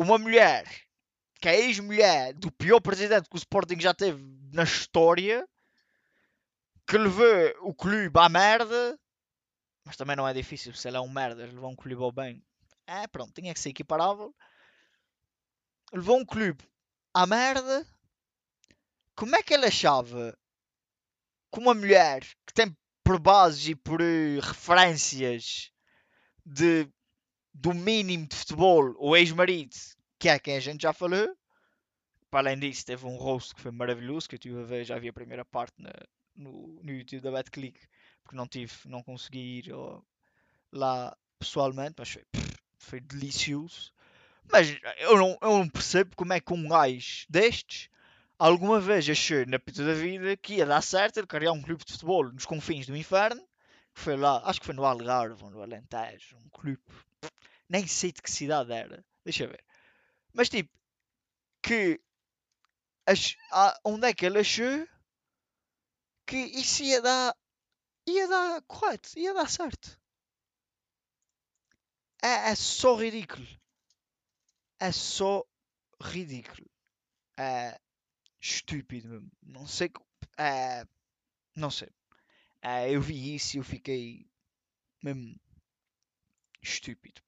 Uma 0.00 0.16
mulher 0.16 0.64
que 1.42 1.46
é 1.46 1.60
ex-mulher 1.60 2.32
do 2.32 2.50
pior 2.50 2.80
presidente 2.80 3.28
que 3.28 3.36
o 3.36 3.38
Sporting 3.38 3.78
já 3.78 3.92
teve 3.92 4.18
na 4.50 4.62
história, 4.62 5.46
que 6.88 6.96
levou 6.96 7.68
o 7.68 7.74
clube 7.74 8.18
à 8.18 8.26
merda, 8.26 8.98
mas 9.84 9.98
também 9.98 10.16
não 10.16 10.26
é 10.26 10.32
difícil, 10.32 10.74
se 10.74 10.88
ele 10.88 10.96
é 10.96 11.00
um 11.00 11.08
merda, 11.08 11.44
levou 11.44 11.68
um 11.68 11.76
clube 11.76 12.02
ao 12.02 12.10
bem. 12.10 12.42
É, 12.86 13.06
pronto, 13.08 13.34
tinha 13.34 13.52
que 13.52 13.60
ser 13.60 13.68
equiparável. 13.68 14.34
Levou 15.92 16.18
um 16.18 16.24
clube 16.24 16.64
à 17.12 17.26
merda. 17.26 17.86
Como 19.14 19.36
é 19.36 19.42
que 19.42 19.52
ele 19.52 19.66
achava 19.66 20.34
que 21.52 21.60
uma 21.60 21.74
mulher 21.74 22.22
que 22.46 22.54
tem 22.54 22.74
por 23.04 23.20
bases 23.20 23.68
e 23.68 23.74
por 23.74 24.00
uh, 24.00 24.40
referências 24.40 25.70
de, 26.46 26.90
do 27.60 27.74
mínimo 27.74 28.26
de 28.26 28.34
futebol, 28.34 28.94
o 28.98 29.14
ex-marido, 29.14 29.76
que 30.18 30.28
é 30.28 30.38
quem 30.38 30.56
a 30.56 30.60
gente 30.60 30.82
já 30.82 30.92
falou. 30.92 31.36
Para 32.30 32.40
além 32.50 32.58
disso, 32.58 32.86
teve 32.86 33.04
um 33.06 33.16
rosto 33.16 33.54
que 33.54 33.60
foi 33.60 33.70
maravilhoso, 33.70 34.28
que 34.28 34.36
eu 34.36 34.38
tive 34.38 34.60
a 34.60 34.64
ver, 34.64 34.84
já 34.84 34.98
vi 34.98 35.08
a 35.08 35.12
primeira 35.12 35.44
parte 35.44 35.74
na, 35.78 35.92
no, 36.34 36.80
no 36.82 36.90
YouTube 36.90 37.20
da 37.20 37.32
BetClick, 37.32 37.78
porque 38.22 38.36
não 38.36 38.46
tive, 38.46 38.72
não 38.86 39.02
consegui 39.02 39.58
ir 39.58 39.74
lá 40.72 41.14
pessoalmente, 41.38 41.96
mas 41.98 42.10
foi, 42.10 42.24
foi 42.78 43.00
delicioso. 43.00 43.92
Mas 44.50 44.76
eu 44.98 45.16
não, 45.16 45.38
eu 45.42 45.58
não 45.58 45.68
percebo 45.68 46.16
como 46.16 46.32
é 46.32 46.40
que 46.40 46.52
um 46.52 46.66
gajo 46.66 47.26
destes 47.28 47.90
alguma 48.38 48.80
vez 48.80 49.08
achou 49.08 49.44
na 49.46 49.58
pita 49.58 49.84
da 49.84 49.92
vida 49.92 50.34
que 50.36 50.54
ia 50.54 50.66
dar 50.66 50.80
certo 50.80 51.18
ele 51.18 51.26
criar 51.26 51.52
um 51.52 51.60
clube 51.60 51.84
de 51.84 51.92
futebol 51.92 52.24
nos 52.32 52.46
confins 52.46 52.86
do 52.86 52.96
inferno. 52.96 53.42
Que 53.92 54.00
foi 54.00 54.16
lá, 54.16 54.40
acho 54.44 54.60
que 54.60 54.66
foi 54.66 54.74
no 54.74 54.84
Algarve 54.84 55.44
ou 55.44 55.50
no 55.50 55.60
Alentejo, 55.60 56.38
um 56.38 56.48
clube. 56.48 56.80
Nem 57.70 57.86
sei 57.86 58.12
de 58.12 58.20
que 58.20 58.30
cidade 58.30 58.72
era. 58.72 59.02
Deixa 59.24 59.46
ver. 59.46 59.64
Mas 60.34 60.48
tipo, 60.48 60.70
que 61.62 62.00
onde 63.84 64.08
é 64.08 64.14
que 64.14 64.26
ele 64.26 64.40
achou 64.40 64.86
que 66.26 66.36
isso 66.36 66.82
ia 66.82 67.00
dar. 67.00 67.36
ia 68.06 68.26
dar 68.26 68.62
correto, 68.62 69.16
ia 69.16 69.32
dar 69.32 69.48
certo. 69.48 69.98
É, 72.22 72.50
é 72.50 72.54
só 72.56 72.96
ridículo. 72.96 73.46
É 74.80 74.90
só 74.90 75.44
ridículo. 76.02 76.68
É, 77.38 77.80
estúpido. 78.40 79.30
Não 79.42 79.64
sei. 79.66 79.90
É, 80.36 80.84
não 81.54 81.70
sei. 81.70 81.88
É, 82.62 82.90
eu 82.90 83.00
vi 83.00 83.36
isso 83.36 83.56
e 83.56 83.60
eu 83.60 83.64
fiquei 83.64 84.28
mesmo 85.02 85.40
estúpido. 86.60 87.22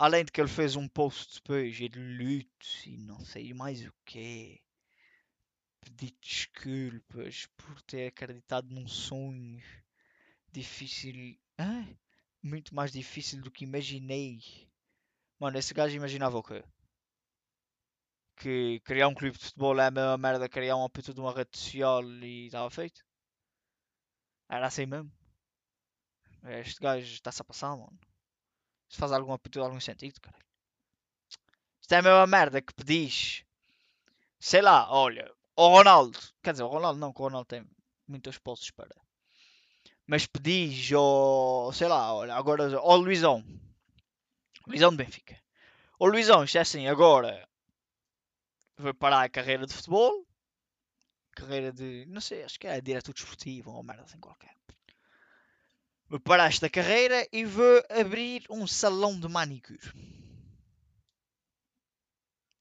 Além 0.00 0.24
de 0.24 0.30
que 0.30 0.40
ele 0.40 0.48
fez 0.48 0.76
um 0.76 0.86
post 0.86 1.34
depois 1.34 1.74
de 1.74 1.88
luto 1.88 2.66
e 2.86 2.96
não 2.96 3.18
sei 3.18 3.52
mais 3.52 3.84
o 3.84 3.92
que. 4.04 4.62
Pedir 5.80 6.16
desculpas 6.22 7.46
por 7.56 7.82
ter 7.82 8.06
acreditado 8.06 8.72
num 8.72 8.86
sonho 8.86 9.60
difícil. 10.52 11.36
Ah, 11.58 11.84
muito 12.40 12.72
mais 12.74 12.92
difícil 12.92 13.42
do 13.42 13.50
que 13.50 13.64
imaginei. 13.64 14.40
Mano, 15.38 15.58
esse 15.58 15.74
gajo 15.74 15.96
imaginava 15.96 16.38
o 16.38 16.44
quê? 16.44 16.62
que 18.36 18.80
criar 18.84 19.08
um 19.08 19.14
clube 19.14 19.36
de 19.36 19.44
futebol 19.44 19.78
é 19.80 19.86
a 19.86 19.90
mesma 19.90 20.16
merda 20.16 20.48
criar 20.48 20.76
uma 20.76 20.88
puta 20.88 21.12
de 21.12 21.20
uma 21.20 21.34
rede 21.34 21.58
social 21.58 22.04
e 22.04 22.46
estava 22.46 22.70
feito. 22.70 23.04
Era 24.48 24.68
assim 24.68 24.86
mesmo. 24.86 25.10
Este 26.44 26.80
gajo 26.80 27.04
está-se 27.04 27.42
a 27.42 27.44
passar, 27.44 27.76
mano. 27.76 27.98
Se 28.88 28.96
faz 28.96 29.10
de 29.10 29.58
algum 29.60 29.80
sentido, 29.80 30.20
cara. 30.20 30.38
Isto 31.80 31.92
é 31.92 31.96
a 31.98 32.02
mesma 32.02 32.26
merda 32.26 32.60
que 32.60 32.74
pedis. 32.74 33.44
Sei 34.38 34.62
lá, 34.62 34.90
olha. 34.90 35.32
O 35.56 35.68
Ronaldo. 35.68 36.18
Quer 36.42 36.52
dizer, 36.52 36.64
o 36.64 36.68
Ronaldo 36.68 36.98
não, 36.98 37.12
que 37.12 37.20
o 37.20 37.24
Ronaldo 37.24 37.46
tem 37.46 37.66
muitas 38.06 38.38
posses 38.38 38.70
para. 38.70 38.94
Mas 40.06 40.26
pedis, 40.26 40.90
ou 40.92 41.72
sei 41.72 41.88
lá, 41.88 42.14
olha, 42.14 42.34
agora, 42.34 42.80
o 42.80 42.96
Luizão. 42.96 43.44
Luizão 44.66 44.90
de 44.90 44.96
Benfica. 44.96 45.38
O 45.98 46.06
Luizão, 46.06 46.44
isto 46.44 46.56
é 46.56 46.60
assim, 46.60 46.86
agora 46.86 47.48
foi 48.76 48.94
parar 48.94 49.24
a 49.24 49.28
carreira 49.28 49.66
de 49.66 49.74
futebol, 49.74 50.24
carreira 51.32 51.72
de, 51.72 52.06
não 52.06 52.20
sei, 52.20 52.44
acho 52.44 52.58
que 52.58 52.66
era 52.66 52.80
diretor 52.80 53.12
desportivo 53.12 53.72
ou 53.72 53.82
merda 53.82 54.04
assim 54.04 54.20
qualquer. 54.20 54.56
Parar 56.24 56.46
esta 56.48 56.70
carreira 56.70 57.28
e 57.32 57.44
vou 57.44 57.82
abrir 57.90 58.44
um 58.48 58.66
salão 58.66 59.18
de 59.18 59.28
manicure. 59.28 59.78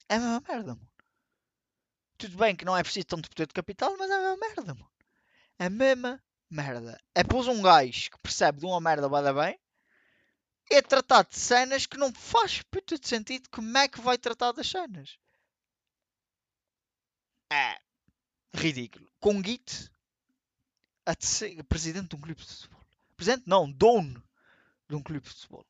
É 0.09 0.15
a 0.15 0.19
mesma 0.19 0.43
merda, 0.47 0.75
mano. 0.75 0.91
Tudo 2.17 2.37
bem 2.37 2.55
que 2.55 2.65
não 2.65 2.75
é 2.75 2.83
preciso 2.83 3.07
tanto 3.07 3.29
poder 3.29 3.47
de 3.47 3.53
capital, 3.53 3.95
mas 3.97 4.09
é 4.09 4.15
a 4.15 4.19
mesma 4.19 4.37
merda, 4.37 4.73
mano. 4.73 4.91
É 5.59 5.65
a 5.65 5.69
mesma 5.69 6.23
merda. 6.49 6.99
É 7.15 7.23
pôs 7.23 7.47
um 7.47 7.61
gajo 7.61 8.11
que 8.11 8.19
percebe 8.19 8.59
de 8.59 8.65
uma 8.65 8.81
merda 8.81 9.07
vai 9.07 9.23
dar 9.23 9.33
bem 9.33 9.59
é 10.69 10.81
tratar 10.81 11.23
de 11.23 11.37
cenas 11.37 11.85
que 11.85 11.97
não 11.97 12.13
faz 12.13 12.61
puta 12.63 12.97
de 12.97 13.07
sentido. 13.07 13.49
Como 13.49 13.77
é 13.77 13.87
que 13.87 14.01
vai 14.01 14.17
tratar 14.17 14.51
das 14.51 14.67
cenas? 14.67 15.17
É 17.51 17.79
ridículo. 18.53 19.09
Com 19.19 19.41
Git, 19.41 19.89
a 21.05 21.13
presidente 21.63 22.09
de 22.09 22.15
um 22.15 22.19
clube 22.19 22.43
de 22.43 22.45
futebol. 22.45 22.76
Presidente 23.17 23.43
não, 23.47 23.69
dono 23.69 24.23
de 24.87 24.95
um 24.95 25.01
clube 25.01 25.27
de 25.27 25.29
futebol. 25.29 25.65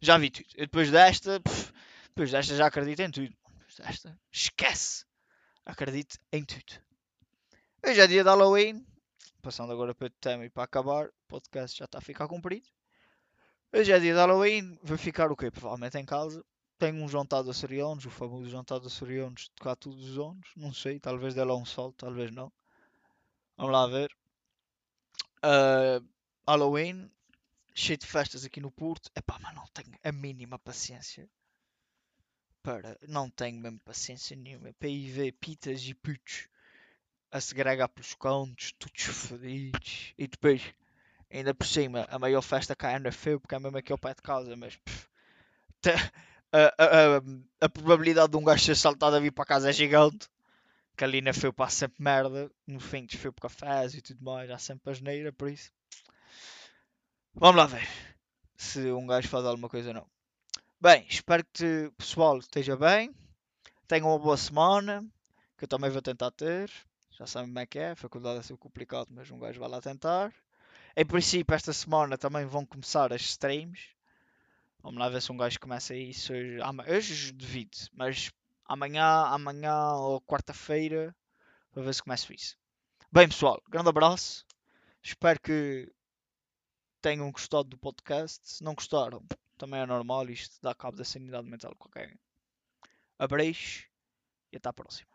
Já 0.00 0.16
vi 0.16 0.30
tudo. 0.30 0.46
Eu 0.54 0.66
depois 0.66 0.90
desta, 0.90 1.40
pff, 1.40 1.72
depois 2.08 2.30
desta 2.30 2.56
já 2.56 2.66
acredito 2.66 3.00
em 3.00 3.10
tudo. 3.10 3.34
Depois 3.58 3.74
desta, 3.76 4.18
esquece. 4.30 5.04
Acredito 5.66 6.18
em 6.32 6.44
tudo. 6.44 6.80
Hoje 7.84 8.00
é 8.00 8.06
dia 8.06 8.22
de 8.22 8.28
Halloween. 8.28 8.86
Passando 9.42 9.72
agora 9.72 9.92
para 9.92 10.06
o 10.06 10.10
tema 10.10 10.44
e 10.44 10.50
para 10.50 10.62
acabar. 10.62 11.06
O 11.06 11.12
podcast 11.26 11.76
já 11.76 11.84
está 11.84 11.98
a 11.98 12.00
ficar 12.00 12.28
comprido. 12.28 12.68
Hoje 13.72 13.90
é 13.90 13.98
dia 13.98 14.12
de 14.12 14.18
Halloween. 14.18 14.78
Vou 14.84 14.96
ficar 14.96 15.32
o 15.32 15.36
quê? 15.36 15.50
Provavelmente 15.50 15.98
em 15.98 16.04
casa. 16.04 16.44
Tenho 16.78 17.02
um 17.02 17.08
jantar 17.08 17.42
de 17.42 17.50
açorianos, 17.50 18.04
o 18.04 18.10
famoso 18.10 18.48
jantar 18.48 18.78
de 18.78 18.86
açorianos 18.86 19.42
de 19.42 19.50
tocar 19.50 19.74
todos 19.76 20.10
os 20.10 20.18
anos. 20.18 20.48
Não 20.56 20.72
sei, 20.72 21.00
talvez 21.00 21.34
dê 21.34 21.42
lá 21.42 21.56
um 21.56 21.64
sol, 21.64 21.92
talvez 21.92 22.30
não. 22.30 22.52
Vamos 23.56 23.72
lá 23.72 23.86
ver. 23.86 24.12
Uh, 25.44 26.04
Halloween, 26.46 27.10
cheio 27.74 27.98
de 27.98 28.06
festas 28.06 28.44
aqui 28.44 28.60
no 28.60 28.70
Porto. 28.70 29.10
Epá, 29.14 29.38
mas 29.40 29.54
não 29.54 29.66
tenho 29.68 29.96
a 30.02 30.12
mínima 30.12 30.58
paciência. 30.58 31.28
Para, 32.62 32.96
não 33.08 33.28
tenho 33.28 33.60
mesmo 33.60 33.80
paciência 33.80 34.36
nenhuma 34.36 34.72
para 34.74 34.88
ir 34.88 35.10
ver 35.10 35.32
pitas 35.32 35.82
e 35.82 35.94
putos 35.94 36.48
a 37.30 37.40
segregar 37.40 37.88
pelos 37.88 38.14
cantos, 38.14 38.72
todos 38.78 39.02
fodidos. 39.02 40.14
E 40.18 40.28
depois, 40.28 40.62
ainda 41.30 41.54
por 41.54 41.66
cima, 41.66 42.06
a 42.10 42.18
maior 42.18 42.42
festa 42.42 42.76
cá 42.76 42.88
ainda 42.88 43.08
é 43.08 43.12
feio 43.12 43.40
porque 43.40 43.54
é 43.54 43.58
mesmo 43.58 43.78
aqui 43.78 43.90
ao 43.90 43.98
pé 43.98 44.14
de 44.14 44.22
casa, 44.22 44.54
mas 44.54 44.76
pff, 44.76 45.08
a, 46.52 46.58
a, 46.58 47.16
a, 47.16 47.22
a, 47.62 47.68
probabilidade 47.68 48.30
de 48.30 48.36
um 48.36 48.44
gajo 48.44 48.64
ser 48.64 48.76
saltado 48.76 49.16
a 49.16 49.20
vir 49.20 49.32
para 49.32 49.44
casa 49.44 49.70
é 49.70 49.72
gigante. 49.72 50.28
Que 50.94 51.04
ali 51.04 51.22
na 51.22 51.32
feio 51.32 51.52
passa 51.52 51.76
sempre 51.76 52.02
merda. 52.02 52.50
No 52.66 52.78
fim 52.78 53.06
desfeu 53.06 53.32
por 53.32 53.42
cafés 53.42 53.94
e 53.94 54.02
tudo 54.02 54.22
mais, 54.22 54.50
há 54.50 54.58
sempre 54.58 54.92
asneira, 54.92 55.32
por 55.32 55.50
isso. 55.50 55.72
Vamos 57.34 57.56
lá 57.56 57.66
ver 57.66 57.88
se 58.56 58.92
um 58.92 59.06
gajo 59.06 59.26
faz 59.26 59.44
alguma 59.46 59.68
coisa 59.68 59.88
ou 59.88 59.94
não. 59.94 60.06
Bem, 60.78 61.06
espero 61.08 61.42
que 61.50 61.86
o 61.86 61.92
pessoal 61.92 62.38
esteja 62.38 62.76
bem. 62.76 63.14
Tenham 63.88 64.08
uma 64.08 64.18
boa 64.18 64.36
semana. 64.36 65.02
Que 65.56 65.64
eu 65.64 65.68
também 65.68 65.90
vou 65.90 66.02
tentar 66.02 66.30
ter. 66.30 66.70
Já 67.12 67.26
sabem 67.26 67.48
como 67.48 67.58
é 67.58 67.66
que 67.66 67.78
é. 67.78 67.94
Faculdade 67.94 68.40
é 68.40 68.42
ser 68.42 68.56
complicado, 68.58 69.08
mas 69.10 69.30
um 69.30 69.38
gajo 69.38 69.58
vai 69.58 69.68
lá 69.68 69.80
tentar. 69.80 70.32
Em 70.94 71.06
princípio, 71.06 71.54
esta 71.54 71.72
semana 71.72 72.18
também 72.18 72.44
vão 72.44 72.66
começar 72.66 73.12
as 73.14 73.22
streams. 73.22 73.80
Vamos 74.82 75.00
lá 75.00 75.08
ver 75.08 75.22
se 75.22 75.32
um 75.32 75.36
gajo 75.36 75.58
começa 75.58 75.94
isso 75.94 76.34
hoje. 76.34 76.58
Hoje 76.86 77.32
devido, 77.32 77.78
mas 77.94 78.30
amanhã, 78.66 79.04
amanhã 79.06 79.94
ou 79.94 80.20
quarta-feira, 80.20 81.16
para 81.72 81.82
ver 81.82 81.94
se 81.94 82.02
começo 82.02 82.30
isso. 82.32 82.58
Bem, 83.10 83.26
pessoal, 83.26 83.62
grande 83.70 83.88
abraço. 83.88 84.44
Espero 85.02 85.40
que 85.40 85.90
tenham 87.02 87.30
gostado 87.30 87.64
do 87.64 87.76
podcast. 87.76 88.40
Se 88.48 88.64
não 88.64 88.74
gostaram, 88.74 89.22
também 89.58 89.80
é 89.80 89.86
normal. 89.86 90.30
Isto 90.30 90.56
dá 90.62 90.74
cabo 90.74 90.96
da 90.96 91.04
sanidade 91.04 91.48
mental 91.48 91.72
de 91.72 91.78
qualquer. 91.78 92.16
Abraço 93.18 93.84
e 94.52 94.56
até 94.56 94.68
à 94.68 94.72
próxima. 94.72 95.11